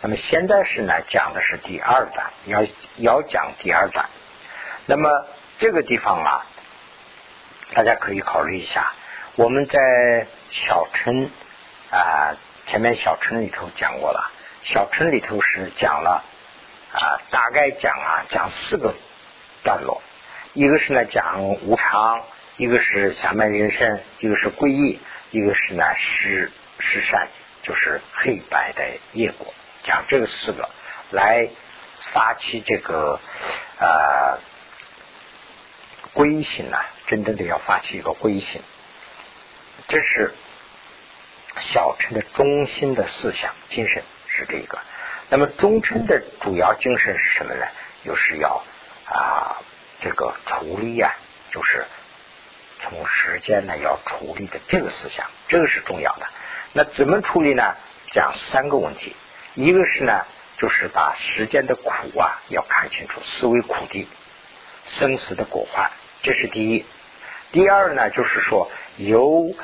[0.03, 2.65] 那么现在是呢，讲的是第二段，要
[2.97, 4.09] 要讲第二段。
[4.85, 5.25] 那么
[5.59, 6.45] 这个地方啊，
[7.73, 8.91] 大家可以考虑一下，
[9.37, 11.29] 我们在小城。
[11.89, 12.35] 啊，
[12.65, 14.31] 前面小城里头讲过了，
[14.63, 16.23] 小城里头是讲了
[16.91, 18.95] 啊，大概讲啊，讲四个
[19.63, 20.01] 段落，
[20.53, 22.23] 一个是呢讲无常，
[22.57, 27.27] 一个是下面人生，一个是皈依，一个是呢是是善，
[27.61, 29.53] 就是黑白的业果，
[29.83, 30.69] 讲这个四个
[31.11, 31.49] 来
[32.13, 33.19] 发起这个
[33.79, 34.39] 啊
[36.13, 38.61] 归心呐，真正的要发起一个归心，
[39.87, 40.33] 这是。
[41.59, 44.79] 小乘的中心的思想精神是这个，
[45.29, 47.67] 那么中乘的主要精神是什么呢？
[48.03, 48.63] 就是要
[49.05, 49.61] 啊
[49.99, 51.13] 这个处理呀，
[51.51, 51.85] 就是
[52.79, 56.27] 从时间呢要处理的这个思想，这个是重要的。
[56.71, 57.75] 那怎么处理呢？
[58.11, 59.15] 讲三个问题，
[59.55, 60.25] 一个是呢，
[60.57, 64.07] 就是把时间的苦啊要看清楚，思维苦地
[64.85, 66.85] 生死的果患，这是第一。
[67.51, 69.55] 第二呢，就是说由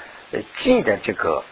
[0.58, 1.44] 记的这个。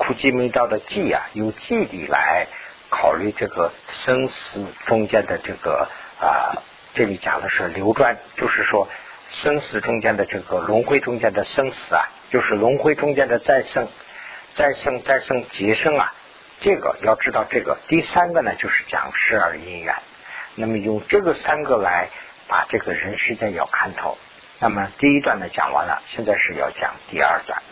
[0.00, 2.46] 苦集没道的记啊，由记里来
[2.88, 5.88] 考虑这个生死中间的这个
[6.20, 6.62] 啊，
[6.94, 8.88] 这里讲的是流转，就是说
[9.28, 13.88] 生死中间的这个轮回中间的生死啊，就是轮回中间的再生、
[14.54, 16.14] 再生、再生、结生啊，
[16.60, 17.78] 这个要知道这个。
[17.88, 19.94] 第三个呢，就是讲十二因缘，
[20.54, 22.08] 那么用这个三个来
[22.48, 24.18] 把这个人世间要看透。
[24.58, 27.62] 那么第一段呢讲完了，现在是要讲第二段。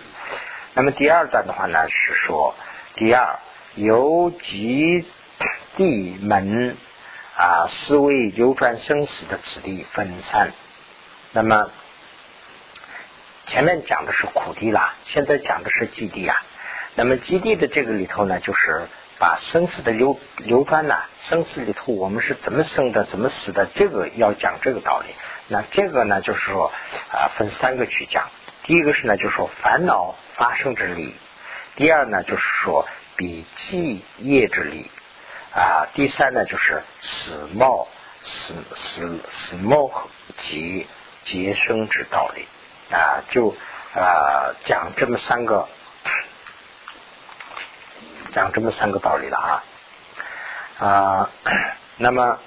[0.75, 2.55] 那么第二段的话呢，是说
[2.95, 3.41] 第二
[3.75, 5.05] 由极
[5.75, 6.77] 地门
[7.37, 10.53] 啊思维流转生死的此地分散。
[11.33, 11.71] 那么
[13.47, 16.43] 前面讲的是苦地啦，现在讲的是基地啊。
[16.97, 18.89] 那么基地的这个里头呢，就是
[19.21, 25.15] 把生死的流流转呐，生死里头我们是怎么生的，怎么死的，这个要讲这个道理。
[25.47, 26.73] 那这个呢，就是说
[27.13, 28.29] 啊，分三个去讲。
[28.65, 30.17] 第一个是呢，就是说烦恼。
[30.37, 31.15] 发生之理，
[31.77, 34.91] 第二呢，就是说比记业之理
[35.55, 37.89] 啊，第三呢，就是死冒
[38.21, 39.91] 死死死冒
[40.37, 40.87] 及
[41.25, 42.47] 劫生之道理
[42.95, 43.57] 啊，就
[43.95, 45.67] 啊讲这么三个，
[48.37, 49.65] 讲这么三个道理了啊
[50.79, 51.31] 啊，
[51.97, 52.39] 那么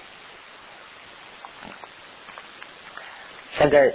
[3.50, 3.92] 现在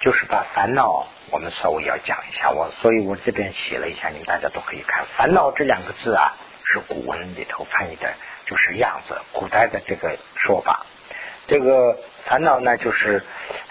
[0.00, 1.06] 就是把烦恼。
[1.30, 5.04] 我们稍微要讲一下，我所以我这边写了一下，你们大家都可以看。
[5.16, 8.14] 烦恼这两个字啊，是古文里头翻译的，
[8.46, 10.86] 就是样子，古代的这个说法。
[11.46, 13.22] 这个烦恼呢，就是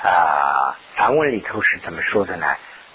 [0.01, 2.45] 啊，梵文里头是怎么说的呢？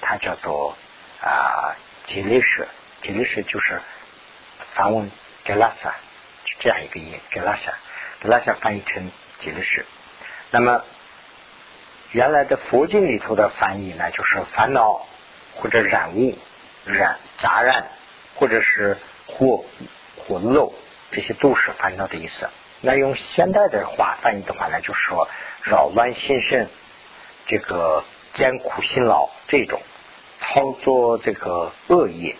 [0.00, 0.76] 它叫做
[1.20, 1.74] 啊，
[2.06, 2.66] 吉利舍，
[3.02, 3.82] 吉利舍就是
[4.74, 5.10] 梵文
[5.44, 5.92] galasa，
[6.58, 9.82] 这样一个音，galasa，galasa 翻译成吉利舍。
[10.50, 10.84] 那么
[12.10, 15.06] 原来的佛经里头的翻译呢，就是烦恼
[15.54, 16.36] 或者染物、
[16.84, 17.86] 染杂染，
[18.34, 19.64] 或者是或
[20.16, 20.74] 或漏，
[21.10, 22.48] 这些都是烦恼的意思。
[22.80, 25.28] 那用现代的话翻译的话呢，就是说
[25.62, 26.68] 扰乱心神，
[27.46, 28.04] 这个
[28.34, 29.80] 艰苦辛劳这种
[30.40, 32.36] 操作这个恶业，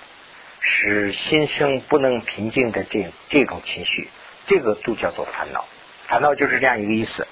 [0.62, 4.09] 使心生不能平静的这这种情绪，
[4.46, 5.64] 这个都叫做烦恼。
[6.07, 7.27] 烦恼就是这样一个意思。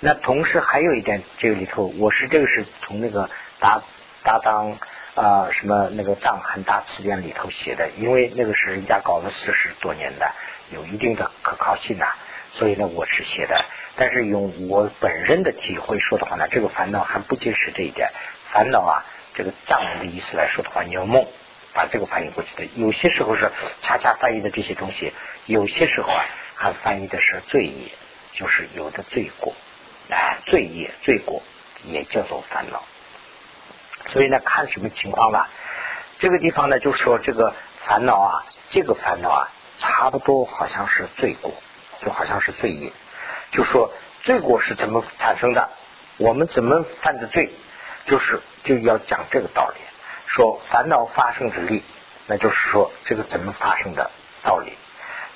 [0.00, 3.82] 那同时还有一点，这个里头，我是这个是从那个搭
[4.22, 4.76] 搭档
[5.14, 10.32] 啊什么那个藏汉大词典里头写的，因为那个是人家搞了四十多年的，
[10.72, 12.06] 有一定的可靠性呐。
[12.50, 13.64] 所以呢，我是写的，
[13.96, 18.10] 但是用我本人的体会说的话呢，这个烦恼还不仅是这一点。
[18.52, 21.26] 烦恼啊，这个藏文的意思来说的话，你要梦
[21.74, 22.64] 把这个翻译过去的。
[22.74, 23.50] 有些时候是
[23.82, 25.12] 恰恰翻译的这些东西，
[25.46, 27.92] 有些时候啊，还翻译的是罪业，
[28.32, 29.54] 就是有的罪过，
[30.08, 31.42] 哎，罪业罪过
[31.84, 32.84] 也叫做烦恼。
[34.06, 35.50] 所以呢，看什么情况吧。
[36.18, 41.52] 这个地方呢，就说这个烦恼啊，这个烦恼啊，差不多好像是罪过。
[42.00, 42.92] 就好像是罪业，
[43.50, 43.90] 就说
[44.24, 45.70] 罪过是怎么产生的？
[46.18, 47.50] 我们怎么犯的罪？
[48.04, 49.80] 就是就要讲这个道理，
[50.34, 51.84] 说烦恼发生之力，
[52.26, 54.10] 那就是说这个怎么发生的
[54.42, 54.72] 道理。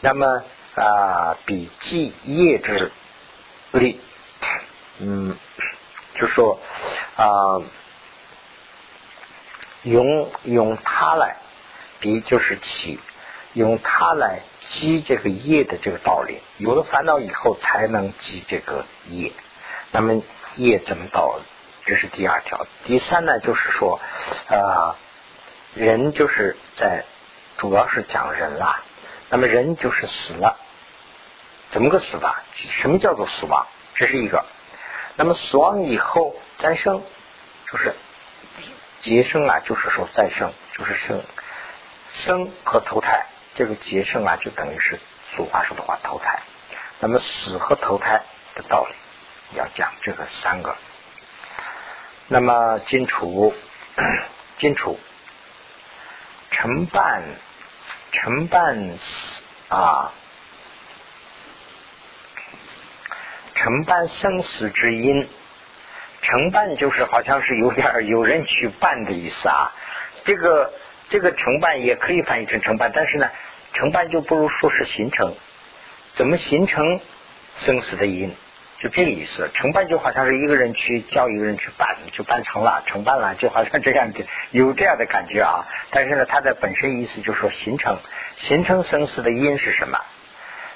[0.01, 0.43] 那么
[0.75, 2.91] 啊，比记业之
[3.71, 4.01] 力，
[4.99, 5.37] 嗯，
[6.15, 6.59] 就说
[7.17, 7.63] 啊，
[9.83, 11.37] 用用它来
[12.01, 12.99] 比就是起，
[13.53, 14.41] 用它来。
[14.71, 19.33] 积这个业的这个道理，有了烦恼以后才能积这个业。
[19.93, 20.23] 那么
[20.57, 21.41] 业怎么到？
[21.89, 22.67] 这是第二条。
[22.85, 23.99] 第三呢，就是说，
[24.49, 24.95] 呃，
[25.73, 27.07] 人就是在
[27.57, 28.83] 主要是讲人啦。
[29.31, 30.59] 那么人就是死了，
[31.71, 32.43] 怎么个死法？
[32.53, 33.67] 什么叫做死亡？
[33.95, 34.45] 这是一个。
[35.17, 37.03] 那么死亡以后再生，
[37.73, 37.95] 就是
[39.01, 41.23] 结生啊，就是说再生，就是生
[42.11, 43.25] 生和投胎。
[43.55, 45.01] 这个结生啊，就等于是
[45.35, 46.43] 俗话说的话投胎。
[47.01, 48.21] 那么死和投胎
[48.55, 50.77] 的道理，要讲这个三个。
[52.29, 53.55] 那么金楚，
[54.59, 54.99] 金楚，
[56.51, 57.23] 承办
[58.13, 58.99] 承办
[59.69, 60.13] 啊，
[63.55, 65.29] 承办生死之因，
[66.23, 69.73] 承办就是好像是有点有人去办的意思啊。
[70.25, 70.73] 这个
[71.09, 73.29] 这个承办也可以翻译成承办，但是呢。
[73.75, 75.37] 承办就不如说是形成，
[76.15, 77.01] 怎么形成
[77.57, 78.35] 生死的因？
[78.81, 79.51] 就这个意思。
[79.55, 85.67] 承办就好像是一个人去叫一个人去办，就办成了，承办了，就好像这样的有这样的感觉啊。
[85.91, 87.99] 但是呢，它的本身意思就是说形成，
[88.37, 89.99] 形成生死的因是什么？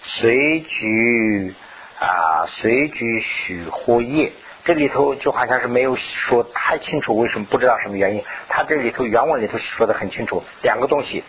[0.02, 1.54] 随举
[2.00, 4.32] 啊，随举许或业，
[4.64, 8.24] 这里头就好像是没有说太清楚，为什么不知道什么原因？
[8.48, 11.22] 它这里头原文里头说的很清楚，两个东西。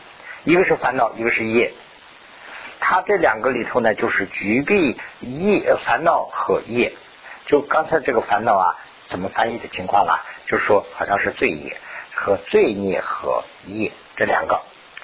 [0.43, 1.71] 一个是烦恼，一个是业。
[2.85, 6.93] 它这两个里头呢，就是局避业、烦恼和业。
[7.45, 8.75] 就刚才这个烦恼啊，
[9.07, 10.19] 怎么翻译的情况啦？
[10.45, 11.77] 就是说，好像是罪业
[12.13, 14.59] 和罪孽和业这两个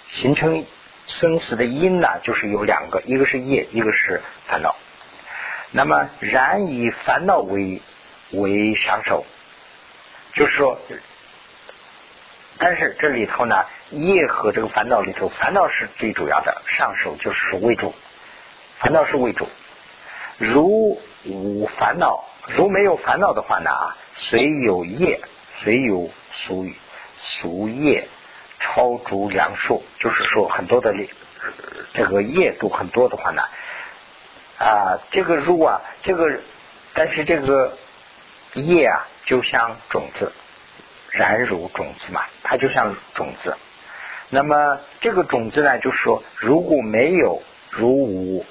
[0.07, 0.65] 形成
[1.07, 4.75] 生死的因呢，就是有两个，一个是业，一个是烦恼。
[5.71, 7.81] 那么，然以烦恼为
[8.31, 9.25] 为上手，
[10.33, 10.77] 就是说。
[12.61, 17.95] 但是这里头呢，业和这个烦恼里头，烦恼是最主要的，上手就是为主，
[18.79, 19.47] 烦恼是为主。
[20.37, 25.21] 如无烦恼，如没有烦恼的话呢啊，虽有业，
[25.55, 26.67] 虽有俗
[27.17, 28.09] 俗业，
[28.59, 30.93] 超诸良数，就是说很多的
[31.93, 33.41] 这个业都很多的话呢，
[34.57, 36.39] 啊，这个如啊，这个，
[36.93, 37.77] 但是这个
[38.53, 40.33] 业啊，就像种子。
[41.11, 43.55] 然如种子嘛，它就像种子。
[44.29, 48.45] 那么这个种子呢，就是说，如果没有如无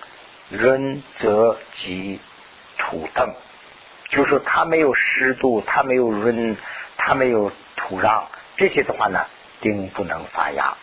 [0.48, 2.20] 润泽及
[2.76, 3.34] 土等，
[4.08, 6.56] 就是说它没有湿度，它没有润，
[6.96, 8.24] 它没有土壤，
[8.56, 9.26] 这些的话呢，
[9.60, 10.76] 定不能发芽。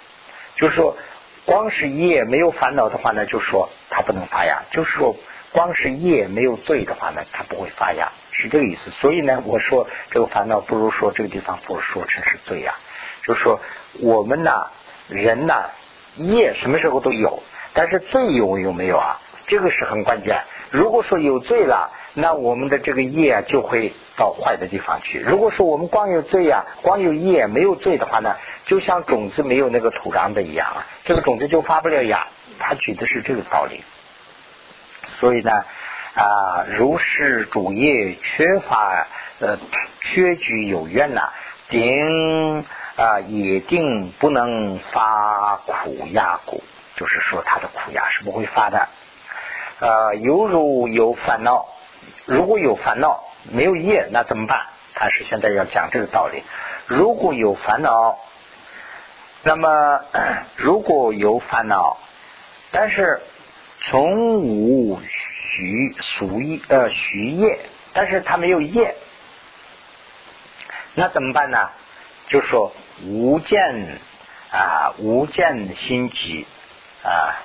[0.55, 0.97] 就是说，
[1.45, 4.63] 光是叶没有烦恼的话呢，就说它不能发芽。
[4.71, 5.15] 就是说。
[5.55, 8.91] 光是业没有罪的话呢，它不会发芽，是这个意思。
[8.91, 12.75] 所以呢，我说这个烦恼不如说这个地方不如说成是罪呀。
[13.23, 13.61] 就说
[14.01, 14.67] 我们呢，
[15.07, 15.53] 人呢，
[16.17, 17.41] 业什么时候都有，
[17.73, 19.21] 但是罪有有没有啊？
[19.47, 20.41] 这个是很关键。
[20.71, 25.19] 如果说有罪了，那我们的这个业啊就会到坏的地方去。
[25.19, 28.35] 如果说我们光有罪呀，光有业没有罪的话呢，
[28.65, 32.27] 就像种子没有那个土壤的一样啊，这个种子就发不了芽。
[32.59, 33.81] 他举的是这个道理。
[35.05, 35.51] 所以呢，
[36.15, 39.07] 啊，如是主业缺乏
[39.39, 39.57] 呃
[40.01, 41.29] 缺居有怨呐，
[41.69, 46.63] 定啊也定不能发苦压苦，
[46.95, 48.87] 就是说他的苦压是不会发的。
[49.79, 51.67] 呃，犹如有烦恼，
[52.25, 54.65] 如果有烦恼没有业，那怎么办？
[54.93, 56.43] 他是现在要讲这个道理。
[56.87, 58.17] 如果有烦恼，
[59.43, 59.99] 那么
[60.55, 61.97] 如果有烦恼，
[62.71, 63.21] 但是
[63.87, 67.59] 从无徐属业呃徐业，
[67.93, 68.95] 但是他没有业，
[70.95, 71.69] 那怎么办呢？
[72.27, 72.73] 就说
[73.03, 73.99] 无见
[74.51, 76.47] 啊，无见心急
[77.03, 77.35] 啊。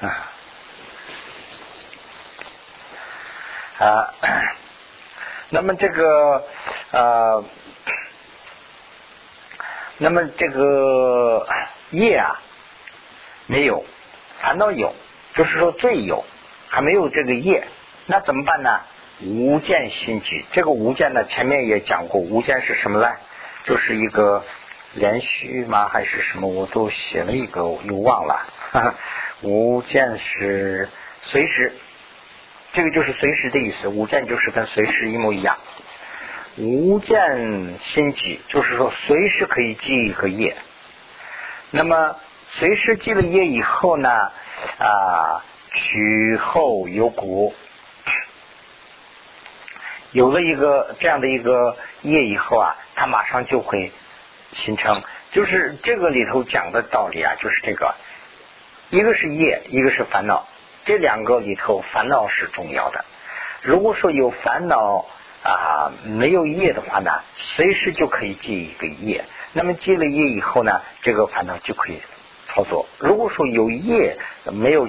[0.00, 0.30] 啊
[3.78, 4.14] 啊，
[5.48, 6.46] 那么这个
[6.92, 7.44] 呃，
[9.98, 11.46] 那么这个
[11.90, 12.40] 业啊，
[13.46, 13.84] 没有
[14.40, 14.94] 烦恼有，
[15.34, 16.24] 就是说罪有，
[16.68, 17.66] 还没有这个业，
[18.06, 18.80] 那怎么办呢？
[19.22, 23.10] 无间心急，这个无间呢，前面也讲过，无间是什么呢？
[23.64, 24.44] 就是一个
[24.94, 25.88] 连续吗？
[25.88, 26.48] 还是什么？
[26.48, 28.46] 我都写了一个，我又忘了。
[29.42, 30.88] 无间是
[31.22, 31.72] 随时，
[32.72, 33.88] 这个就是随时的意思。
[33.88, 35.56] 无间就是跟随时一模一样。
[36.58, 40.56] 无间心记，就是说随时可以记一个业。
[41.70, 42.16] 那么
[42.48, 44.10] 随时记了业以后呢，
[44.78, 47.52] 啊，取后有果，
[50.12, 53.92] 有了一个这样的一个业以后啊，它马上就会
[54.52, 55.02] 形成。
[55.32, 57.94] 就是这个里头讲的道理啊，就是这个。
[58.88, 60.46] 一个是业，一个是烦恼，
[60.84, 63.04] 这两个里头烦恼是重要的。
[63.60, 65.04] 如果说有烦恼
[65.42, 69.24] 啊，没有业的话呢，随时就可以记一个业。
[69.52, 72.00] 那么记了业以后呢，这个烦恼就可以
[72.56, 72.86] 操作。
[72.98, 74.88] 如果说有业没有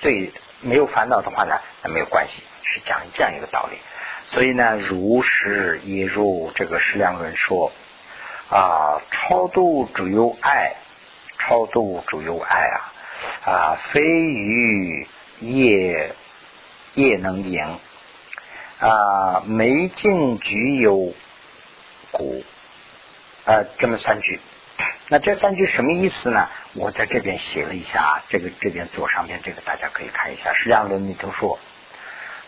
[0.00, 3.78] 对没有烦恼的话呢，那没有关系，是讲这样一个道理。
[4.26, 7.72] 所以呢，如是也如这个释量论说
[8.48, 10.76] 啊，超度主有爱，
[11.40, 12.78] 超度主有爱啊。
[13.44, 15.06] 啊，非于
[15.40, 16.14] 业
[16.94, 17.78] 业能赢
[18.78, 21.12] 啊，没尽具有
[22.12, 22.44] 故
[23.44, 24.40] 啊，这么三句。
[25.12, 26.48] 那这三句什么意思呢？
[26.74, 30.54] 我在这边写了一下，这个这边左上边这个大家可以看一下。
[30.54, 31.58] 实际上论里头说，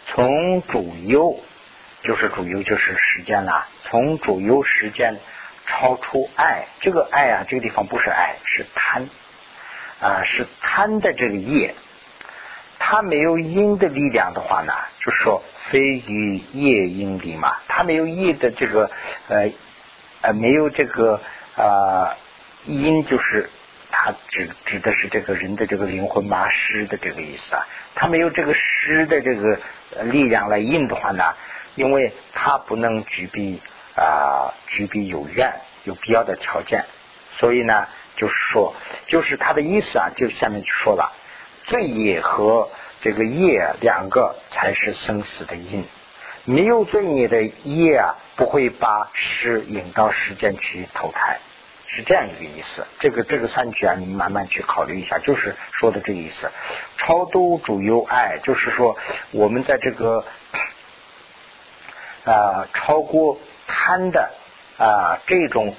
[0.06, 1.40] 从主优
[2.04, 5.18] 就是主优就是时间啦，从主优时间
[5.66, 9.08] 超出爱，这个爱啊，这个地方不是爱，是贪。
[10.00, 11.74] 啊，是贪的这个业，
[12.78, 18.88] 它没有因的力量的话呢，就说非于业因力嘛，它没有业的这个
[19.28, 19.50] 呃
[20.20, 21.20] 呃，没有这个
[21.56, 22.16] 啊
[22.64, 23.50] 因，就是
[23.90, 29.58] 它指指的是这个人的这个灵魂嘛，师的这个意思啊，它没有这个师的这个
[30.04, 31.34] 力量来应的话呢，
[31.74, 33.60] 因为它不能具备
[33.96, 36.84] 啊具备有愿有必要的条件，
[37.38, 37.86] 所以呢。
[38.14, 38.74] 就是说，
[39.06, 41.12] 就是他的意思啊，就下面就说了，
[41.64, 42.68] 罪业和
[43.00, 45.86] 这个业两个才是生死的因，
[46.44, 51.38] 没有罪业的业啊，不会把尸引到时间去投胎，
[51.95, 52.86] 是这样一个意思。
[52.99, 56.51] 这个这个三句啊，你们慢慢去考虑一下，就是说的这个意思。
[56.97, 58.97] 超度主有爱，就是说
[59.30, 60.24] 我们在这个
[62.24, 64.30] 啊超过贪的
[64.78, 65.74] 啊这种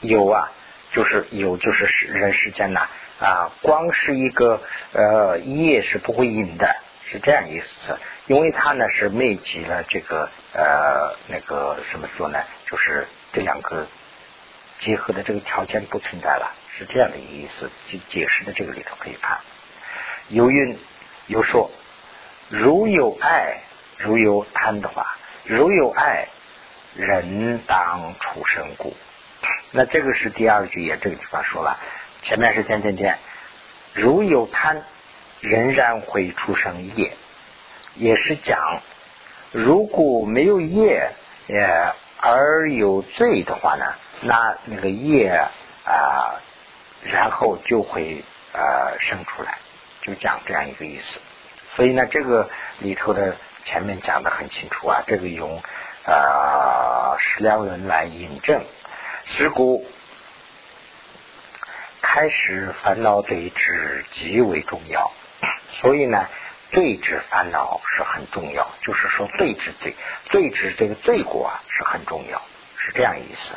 [0.00, 0.52] 有啊。
[0.90, 2.88] 就是有，就是人世间呐
[3.20, 4.62] 啊，光是一个
[4.94, 7.98] 呃业是不会引的，是这样意思。
[8.24, 12.38] 因为它呢是密集了这个呃那个什么说呢？
[12.64, 13.86] 就是这两个
[14.78, 17.70] 结合的这个条件不存在了，是这样的一个意思。
[17.88, 19.38] 解解释的这个里头可以看。
[20.28, 20.78] 有云
[21.26, 21.70] 有说，
[22.48, 23.58] 如有爱，
[23.96, 26.28] 如有贪的话，如有爱，
[26.94, 28.96] 人当出生故。
[29.70, 31.78] 那这个是第二句，也这个地方说了，
[32.22, 33.18] 前面是天天天，
[33.94, 34.82] 如有贪，
[35.40, 37.12] 仍然会出生业，
[37.94, 38.80] 也是讲，
[39.52, 41.10] 如果没有业，
[41.48, 45.28] 呃，而有罪的话呢，那那个业
[45.84, 46.40] 啊，
[47.02, 49.58] 然后就会呃生出来，
[50.02, 51.20] 就讲这样一个意思。
[51.74, 52.50] 所以呢，这个
[52.80, 55.62] 里头的前面讲的很清楚啊，这个用
[56.04, 58.64] 啊十两人来引证。
[59.24, 59.86] 是故，
[62.00, 65.12] 开始烦恼对治极为重要，
[65.68, 66.26] 所以呢，
[66.70, 68.66] 对治烦恼是很重要。
[68.80, 69.94] 就是说，对治罪，
[70.30, 72.40] 对治这个罪过啊是很重要，
[72.78, 73.50] 是这样意思。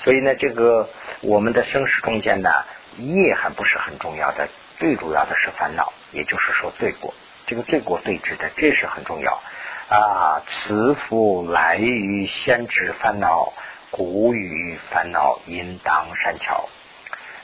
[0.00, 0.88] 所以呢，这个
[1.22, 2.50] 我们的生死中间呢，
[2.98, 7.14] 业还不是很重要的，最主要的是烦恼，也就是说罪过。
[7.46, 9.40] 这个罪过对治的，这是很重要
[9.88, 10.42] 啊。
[10.46, 13.52] 慈父来于先知烦恼，
[13.90, 16.68] 古语烦恼应当善巧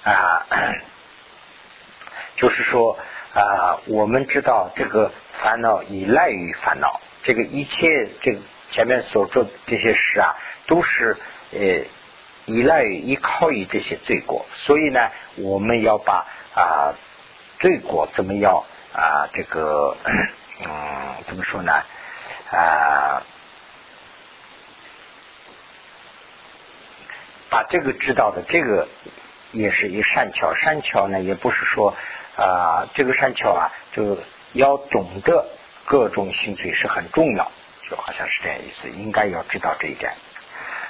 [0.04, 0.46] 啊。
[2.36, 2.98] 就是说
[3.32, 8.40] 啊，我们知道这个烦恼依赖于烦恼，这个一切这个
[8.70, 10.36] 前面所做的这些事啊，
[10.66, 11.16] 都是
[11.52, 11.58] 呃
[12.46, 16.94] 依赖于依靠于这些罪过，所以呢，我们要把啊
[17.58, 18.64] 罪过怎么样？
[18.92, 19.96] 啊，这个
[20.64, 20.68] 嗯，
[21.26, 21.72] 怎么说呢？
[22.52, 23.22] 啊，
[27.50, 28.86] 把这个知道的，这个
[29.50, 30.54] 也是一善巧。
[30.54, 31.96] 善巧呢，也不是说
[32.36, 34.18] 啊，这个善巧啊，就
[34.52, 35.46] 要懂得
[35.84, 37.50] 各种心罪是很重要，
[37.90, 38.88] 就好像是这样意思。
[38.90, 40.12] 应该要知道这一点。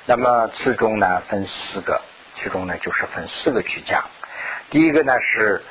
[0.07, 2.01] 那么其中呢，分四个，
[2.35, 4.05] 其中呢就是分四个去讲。
[4.71, 5.63] 第一个呢是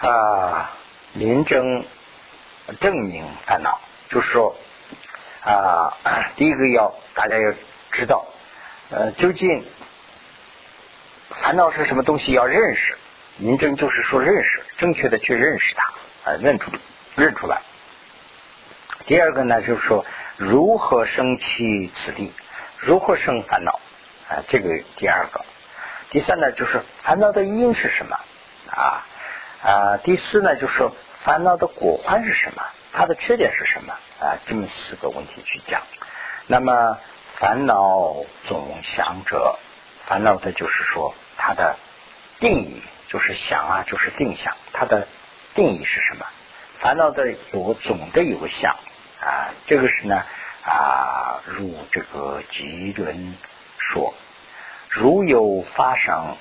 [0.00, 0.72] 啊。
[1.14, 1.84] 临证
[2.80, 4.56] 证明烦恼，就是说
[5.44, 5.92] 啊，
[6.36, 7.52] 第一个要大家要
[7.90, 8.24] 知道，
[8.88, 9.62] 呃，究竟
[11.28, 12.32] 烦恼是什么东西？
[12.32, 12.96] 要认识，
[13.36, 16.72] 临证就是说认识，正确的去认识它，啊，认出
[17.14, 17.60] 认出来。
[19.04, 20.06] 第二个呢，就是说
[20.38, 22.32] 如何生起此地，
[22.84, 23.78] 如何生烦恼
[24.28, 24.42] 啊？
[24.48, 25.44] 这个第二个。
[26.10, 28.18] 第三呢，就是烦恼的因是什么
[28.70, 29.06] 啊？
[29.62, 30.90] 啊，第四呢，就是
[31.22, 32.64] 烦恼的果患是什么？
[32.92, 33.94] 它的缺点是什么？
[34.20, 35.82] 啊，这么四个问题去讲。
[36.48, 36.98] 那么
[37.36, 38.16] 烦恼
[38.48, 39.60] 总想者，
[40.04, 41.76] 烦恼的就是说它的
[42.40, 44.56] 定义，就是想啊，就是定想。
[44.72, 45.06] 它的
[45.54, 46.26] 定义是什么？
[46.80, 48.76] 烦恼的有个总的有个想
[49.20, 50.24] 啊，这个是呢
[50.64, 53.36] 啊，入这个吉伦
[53.78, 54.14] 说，
[54.88, 56.36] 如有发生。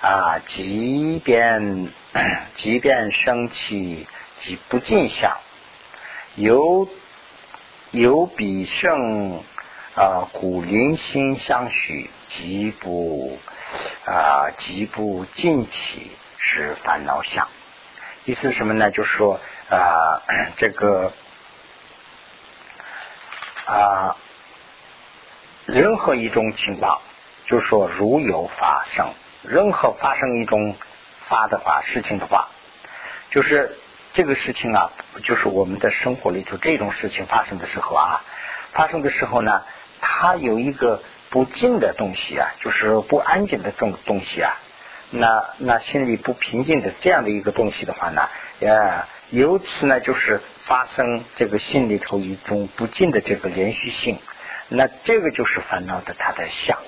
[0.00, 1.88] 啊，即便
[2.56, 4.06] 即便生气，
[4.38, 5.38] 即不尽相，
[6.34, 6.86] 有
[7.90, 9.42] 有彼胜
[9.96, 13.38] 啊，故临心相许，即不
[14.04, 17.48] 啊，即不尽起，是烦恼相。
[18.26, 18.90] 意思什么呢？
[18.90, 19.40] 就是说
[19.70, 20.20] 啊，
[20.58, 21.14] 这个
[23.66, 24.16] 啊，
[25.66, 27.00] 任何一种情况，
[27.46, 29.12] 就说如有发生。
[29.42, 30.74] 任何发生一种
[31.28, 32.48] 发的话事情的话，
[33.28, 33.76] 就是
[34.14, 34.90] 这个事情啊，
[35.22, 38.24] 就是我们的生活里头这种事情发生的时候啊，
[38.72, 39.62] 发生的时候呢，
[40.00, 44.56] 它有一个不静的东西啊，就是不安静的这种东西啊，
[45.10, 49.04] 那那心里不平静的这样的一个东西的话呢，呃，
[49.34, 54.18] 由此呢就是发生这个心里头一种不尽的这个连续性，
[54.68, 56.78] 那这个就是烦恼的它的相。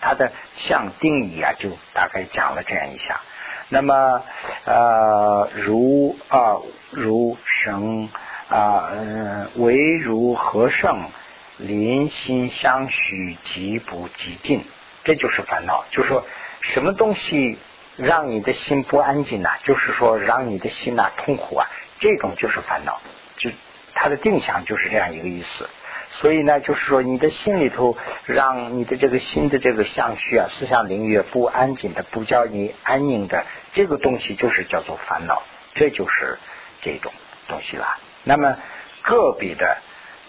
[0.00, 3.20] 它的相定义啊，就大概讲了这样一下。
[3.68, 4.22] 那么
[4.64, 6.58] 呃，如啊
[6.92, 8.08] 如生
[8.48, 11.10] 啊嗯，唯如何胜，
[11.56, 14.64] 临心相许，极不极尽，
[15.02, 15.84] 这就是烦恼。
[15.90, 16.24] 就是说，
[16.60, 17.58] 什么东西
[17.96, 19.50] 让你的心不安静呢？
[19.64, 21.66] 就是说，让你的心呐痛苦啊，
[21.98, 23.00] 这种就是烦恼。
[23.38, 23.50] 就
[23.94, 25.68] 它的定向就是这样一个意思。
[26.10, 35.42] 所以呢，就是说，你的心里头，让你的这个心的这个相续啊，思想领域不安静的，不叫你安宁的，这个东西就是叫做烦恼，
[35.74, 36.38] 这就是
[36.80, 37.12] 这种
[37.46, 37.98] 东西了。
[38.24, 38.56] 那么
[39.02, 39.76] 个别的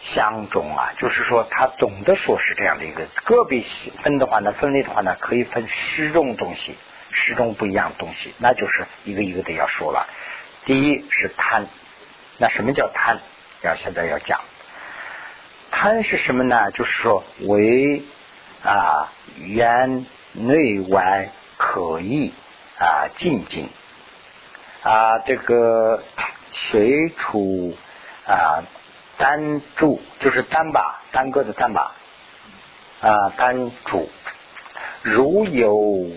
[0.01, 3.63] 相种啊，就是说，它总的说是这样的一个个别
[4.03, 6.75] 分的话呢，分类的话呢，可以分十种东西，
[7.11, 10.09] 十种不一样的东西，那就是一个一个的要说了。
[10.69, 11.65] 第一是贪，
[12.37, 13.17] 那什么叫贪？
[13.63, 14.39] 要现在要讲。
[15.71, 16.69] 贪是什么呢？
[16.69, 18.03] 就是说为
[18.63, 22.35] 啊，远内外可以
[22.77, 23.67] 啊，进进
[24.83, 26.03] 啊，这个
[26.51, 27.75] 随处
[28.27, 28.61] 啊，
[29.17, 31.95] 单住就是单把单个的单把
[33.01, 34.07] 啊，单住
[35.01, 36.11] 如有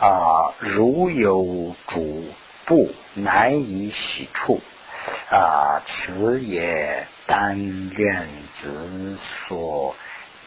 [0.00, 2.24] 啊，如有主
[2.64, 4.60] 不难以洗处
[5.30, 7.06] 啊，此也。
[7.24, 8.26] 单恋
[8.60, 9.94] 子所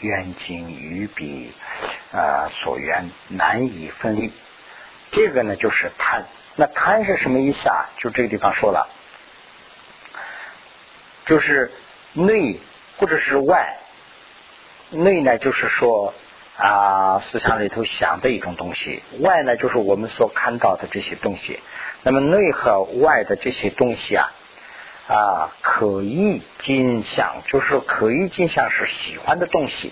[0.01, 1.51] 愿境与彼
[2.11, 4.31] 啊所缘难以分离，
[5.09, 6.25] 这个呢就是贪。
[6.57, 7.89] 那贪是什么意思啊？
[7.97, 8.87] 就这个地方说了，
[11.25, 11.71] 就是
[12.13, 12.59] 内
[12.97, 13.77] 或者是外。
[14.91, 16.13] 内呢就是说
[16.57, 19.01] 啊思想里头想的一种东西。
[19.21, 21.61] 外呢，就是我们所看到的这些东西。
[22.07, 24.31] 那么内和外的这些东西啊，
[25.07, 29.91] 啊，可意镜像，就是可意镜像是喜欢的东西。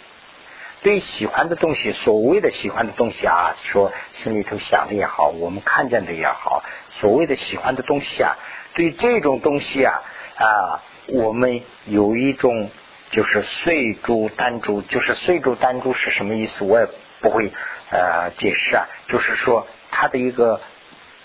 [0.84, 8.38] 对喜欢的东西，所谓的喜欢的东西啊，说心里头想的也好，我们看见的也好，所谓的喜欢的东西啊，
[8.76, 10.03] 对这种东西啊
[10.38, 12.70] 啊，我们有一种
[13.09, 16.64] 就是碎珠单珠，就是碎珠单珠是什么意思？
[16.64, 16.88] 我也
[17.22, 17.51] 不会
[17.89, 20.61] 呃解释啊，就是说它的一个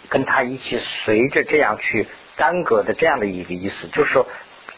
[0.09, 2.07] 跟他一起随着这样去
[2.37, 4.27] 耽搁的这样的一个意思，就是说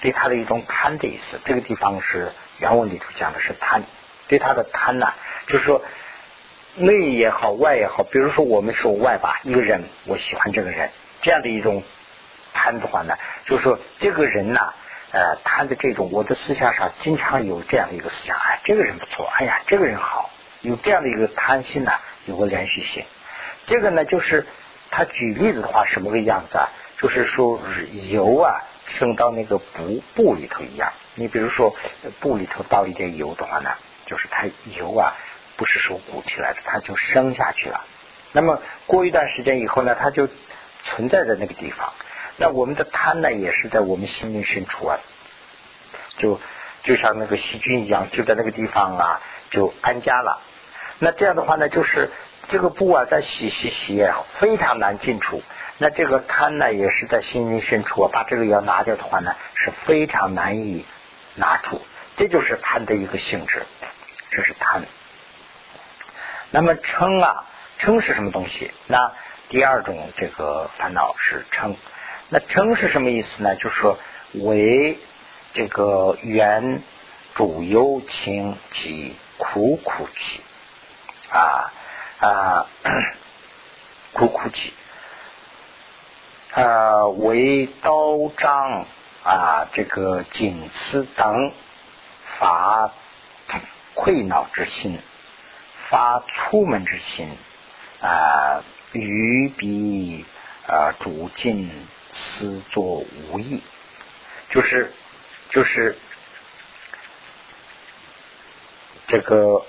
[0.01, 1.41] 对他的一种贪的意思。
[1.45, 3.83] 这个地方是原文里头讲的是贪。
[4.29, 5.15] 对他的贪呐，
[5.49, 5.83] 就是说
[6.77, 11.83] 内也好，外也好，比如说我们说外吧，一个人我喜欢这个人，这样的一种
[12.55, 14.73] 贪的话呢，就是说这个人呐，
[15.11, 23.05] 呃，贪的这种，我的思想上经常有这样的一个思想，哎，这个人不错，哎呀，这个人好，有这样的一个贪心呐，有个连续性。
[23.67, 24.47] 这个呢，就是
[24.91, 26.69] 他举例子的话，什么个样子啊？
[26.99, 27.61] 就是说
[28.11, 30.93] 油啊，升到那个布布里头一样。
[31.15, 31.75] 你比如说
[32.21, 33.71] 布里头倒一点油的话呢？
[34.07, 34.45] 就是它
[34.77, 35.15] 油啊，
[35.57, 37.85] 不是说鼓起来的，它就升下去了。
[38.33, 40.29] 那么过一段时间以后呢，它就
[40.85, 41.93] 存在在那个地方。
[42.37, 44.99] 那我们的贪呢，也是在我们心灵深处啊，
[46.19, 46.41] 就
[46.83, 49.21] 就像那个细菌一样，就在那个地方啊，
[49.51, 50.43] 就安家了。
[50.99, 52.11] 那这样的话呢，就是
[52.51, 55.41] 这个布啊，在洗洗洗，非常难进出。
[55.79, 60.85] 那这个贪呢，也是在心灵深处啊，把这个要拿掉的话呢，是非常难以
[61.37, 61.81] 拿出。
[62.17, 63.63] 这就是贪的一个性质。
[64.33, 64.85] 这是贪。
[66.51, 67.47] 那么嗔啊，
[67.79, 68.73] 嗔是什么东西？
[68.89, 69.13] 那
[69.49, 71.77] 第二种这个烦恼是嗔。
[72.31, 73.55] 那嗔是什么意思呢？
[73.55, 73.97] 就是说
[74.35, 74.99] 为
[75.53, 76.83] 这个缘
[77.35, 80.41] 主忧情及苦苦起
[81.31, 81.73] 啊
[82.21, 82.67] 啊
[84.13, 84.73] 苦苦起
[86.53, 88.87] 啊为刀章
[89.25, 91.53] 啊这个锦丝等
[92.39, 92.93] 法。
[93.93, 94.99] 愧恼之心，
[95.89, 97.37] 发出门之心
[98.01, 98.63] 啊，
[98.93, 100.25] 于彼
[100.67, 101.71] 啊主尽
[102.11, 103.63] 思作无益，
[104.49, 104.95] 就是
[105.51, 105.99] 就是
[109.09, 109.67] 这个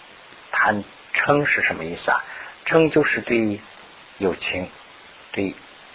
[0.52, 0.84] 谈
[1.14, 2.24] 嗔是什么意思啊？
[2.66, 3.60] 嗔就是对
[4.18, 4.68] 友情，
[5.32, 5.54] 对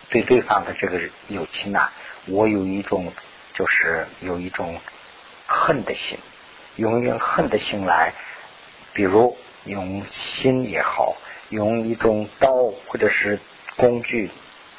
[0.09, 1.89] 对对方的这个友情呐，
[2.25, 3.13] 我有一种
[3.53, 4.79] 就是有一种
[5.45, 6.17] 恨的心。
[6.75, 8.13] 用用恨的心来，
[8.93, 11.17] 比如用心也好，
[11.49, 13.39] 用一种刀或者是
[13.75, 14.31] 工具、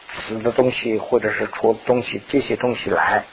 [0.09, 3.25] 死的东西或者是戳东西这些东西来，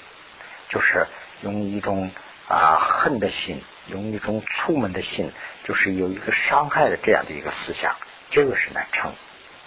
[0.67, 1.07] 就是
[1.43, 2.11] 用一种
[2.49, 5.31] 啊恨的心，用一种粗门的心，
[5.63, 7.95] 就是有一个伤害的这样的一个思想，
[8.29, 9.11] 这个是难称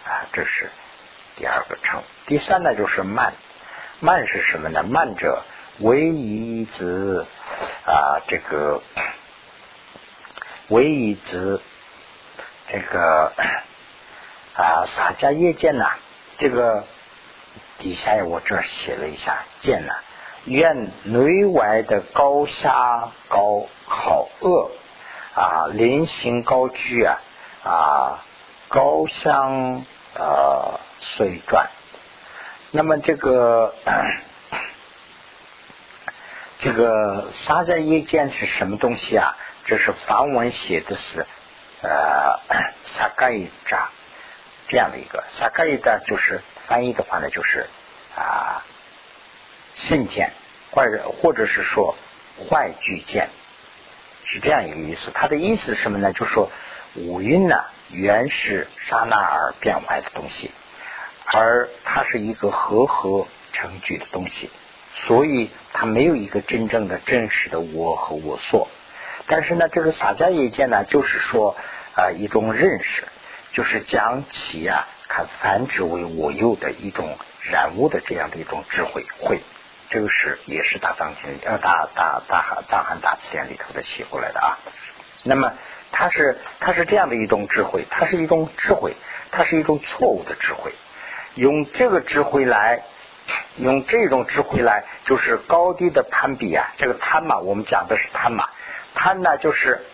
[0.05, 0.71] 啊，这是
[1.37, 2.03] 第二个称。
[2.27, 3.33] 第三呢就是慢，
[4.01, 4.83] 慢是什么呢？
[4.83, 5.43] 慢者。
[5.79, 7.27] 唯一子
[7.87, 8.83] 啊，这个
[10.69, 11.63] 唯一子
[12.69, 13.33] 这个
[14.55, 15.97] 啊，洒家业见呐，
[16.37, 16.85] 这个
[17.79, 19.95] 底下我这写了一下见呐，
[20.45, 24.71] 愿内外的高下高好恶
[25.35, 27.21] 啊，临行高居啊
[27.65, 28.25] 啊，
[28.69, 29.85] 高香
[30.15, 31.69] 呃水转，
[32.71, 33.75] 那么这个。
[36.63, 39.35] 这个沙在耶见是什么东西啊？
[39.65, 41.27] 这是梵文写的是
[41.81, 42.39] 呃
[42.83, 43.35] 萨盖
[43.65, 43.89] 扎
[44.69, 47.67] 这样的一个萨盖扎，就是翻译的话呢，就是
[48.15, 48.63] 啊
[49.75, 50.35] 圣剑，
[50.71, 51.97] 或者或者是说
[52.51, 53.31] 坏巨剑，
[54.25, 55.11] 是这样一个意思。
[55.13, 56.13] 它的意思是什么呢？
[56.13, 56.51] 就是说
[56.95, 60.51] 五蕴呢原是刹那而变坏的东西，
[61.25, 64.51] 而它是一个和合成具的东西。
[65.07, 68.69] 所以它没有一个真正的真实的我和我所，
[69.27, 71.57] 但是呢，这个洒家业见呢，就是说
[71.95, 73.05] 啊一种认识，
[73.53, 79.41] 就是将其啊看繁殖为我有的一种染物的这样的一种智慧会，
[79.91, 84.59] 这个是也是大藏经呃大大大汉藏汉大词典里头的写过来的啊。
[85.25, 85.53] 那么
[85.93, 88.97] 它是它是这样的一种智慧，它是一种智慧，
[89.31, 90.73] 它是一种错误的智慧，
[91.35, 92.83] 用这个智慧来。
[93.59, 96.73] 用这种智慧来，就是高低的攀比啊。
[96.79, 98.49] 这个贪嘛，我们讲的是贪嘛。
[98.93, 99.85] 贪呢，就是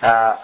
[0.00, 0.36] 呃，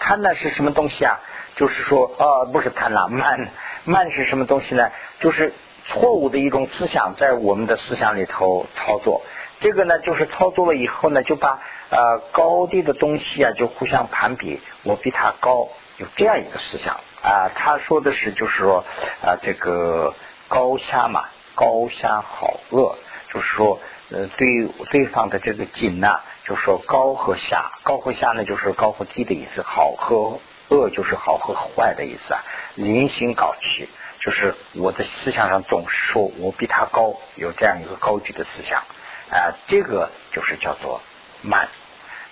[0.00, 1.20] 贪呢是什么东西啊？
[1.62, 3.48] 就是说，哦，不是贪婪，慢
[3.84, 4.90] 慢是什么东西呢？
[5.20, 5.54] 就是
[5.86, 9.22] 错误的一种思想在我们的思想里头操作。
[9.60, 17.52] 这个呢，就是操作了以后呢，就把呃高低的东西啊，就互相攀比，我比他高，有这样一个思想啊。
[17.54, 18.84] 他说的是，就是说
[19.24, 20.16] 啊，这个
[20.48, 22.96] 高下嘛，高下好恶，
[23.32, 23.78] 就是说
[24.10, 30.40] 呃对对方的这个紧呐，就说高和下，高和下呢就是高和低的意思，好和
[30.72, 32.40] 恶就是好和坏的意思啊。
[32.74, 38.82] 临行高起，就是我的思想上总是说我比他高，有这样一个高级的思想。
[39.30, 41.00] 啊，这个就是叫做
[41.42, 41.68] 慢。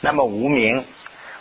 [0.00, 0.84] 那么无名，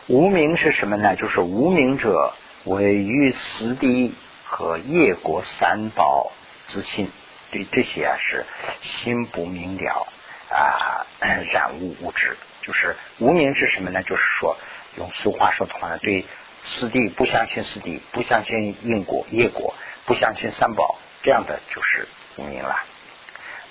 [0.07, 1.15] 无名是什么呢？
[1.15, 2.33] 就是无名者
[2.63, 6.31] 为于死地和业国三宝
[6.67, 7.11] 之心，
[7.51, 8.45] 对这些啊是
[8.81, 10.07] 心不明了
[10.49, 12.37] 啊，染污无知。
[12.61, 14.03] 就是无名是什么呢？
[14.03, 14.55] 就是说
[14.97, 16.25] 用俗话说的话呢，对
[16.63, 19.73] 师弟不相信师弟，不相信因果业果，
[20.05, 22.07] 不相信三宝，这样的就是
[22.37, 22.79] 无名了。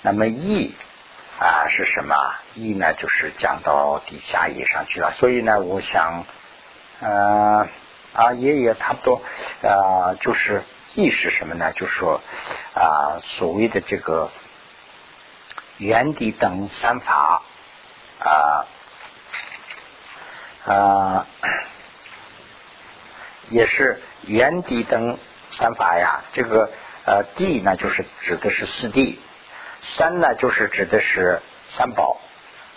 [0.01, 0.75] 那么义。
[1.41, 2.35] 啊，是什么？
[2.53, 2.93] 义呢？
[2.95, 5.13] 就是讲到底下义上去了。
[5.13, 6.25] 所以呢，我想，
[6.99, 7.69] 呃，
[8.11, 9.21] 啊，也也差不多，
[9.63, 10.63] 啊，就是
[10.95, 11.71] 义是什么呢？
[11.71, 12.19] 就是说，
[12.73, 14.31] 啊，所谓的这个
[15.77, 17.41] 原地等三法，
[18.19, 18.65] 啊，
[20.65, 21.27] 啊，
[23.49, 25.17] 也是原地等
[25.51, 26.23] 三法呀。
[26.33, 26.69] 这个
[27.05, 29.15] 呃，地呢，就是指的是四谛。
[29.81, 32.17] 三呢，就是指的是三宝，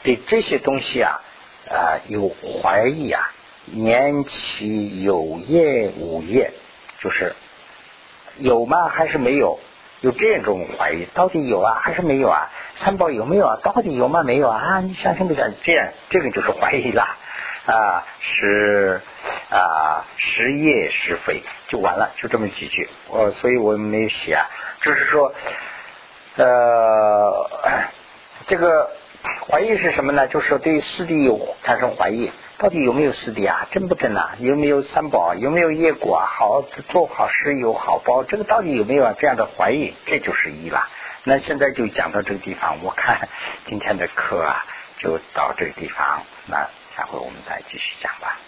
[0.02, 1.20] 对这些东西啊，
[1.68, 3.32] 啊有怀疑啊，
[3.66, 6.52] 年其有业无业，
[7.00, 7.34] 就是
[8.38, 8.88] 有吗？
[8.88, 9.58] 还是没有？
[10.00, 12.50] 有这种怀疑，到底有啊，还是没有啊？
[12.74, 13.58] 三宝有没有啊？
[13.62, 14.22] 到底有吗？
[14.22, 14.80] 没有啊？
[14.80, 15.58] 你相信不相信？
[15.62, 17.06] 这样，这个就是怀疑了
[17.66, 19.00] 啊，是
[19.50, 22.88] 啊，是业是非，就完了，就这么几句。
[23.08, 24.50] 我所以我没有写，啊，
[24.82, 25.32] 就是说。
[26.34, 27.50] 呃，
[28.46, 28.90] 这个
[29.50, 30.26] 怀疑是什么呢？
[30.28, 33.68] 就是对四谛有产生怀疑，到底有没有四谛啊？
[33.70, 34.34] 真不真啊？
[34.38, 35.34] 有没有三宝？
[35.34, 36.24] 有没有业果？
[36.26, 38.24] 好做好事有好报？
[38.24, 39.14] 这个到底有没有啊？
[39.18, 40.88] 这样的怀疑，这就是一了。
[41.24, 43.28] 那现在就讲到这个地方，我看
[43.66, 44.64] 今天的课啊，
[44.96, 46.22] 就到这个地方。
[46.46, 48.38] 那下回我们再继续讲吧。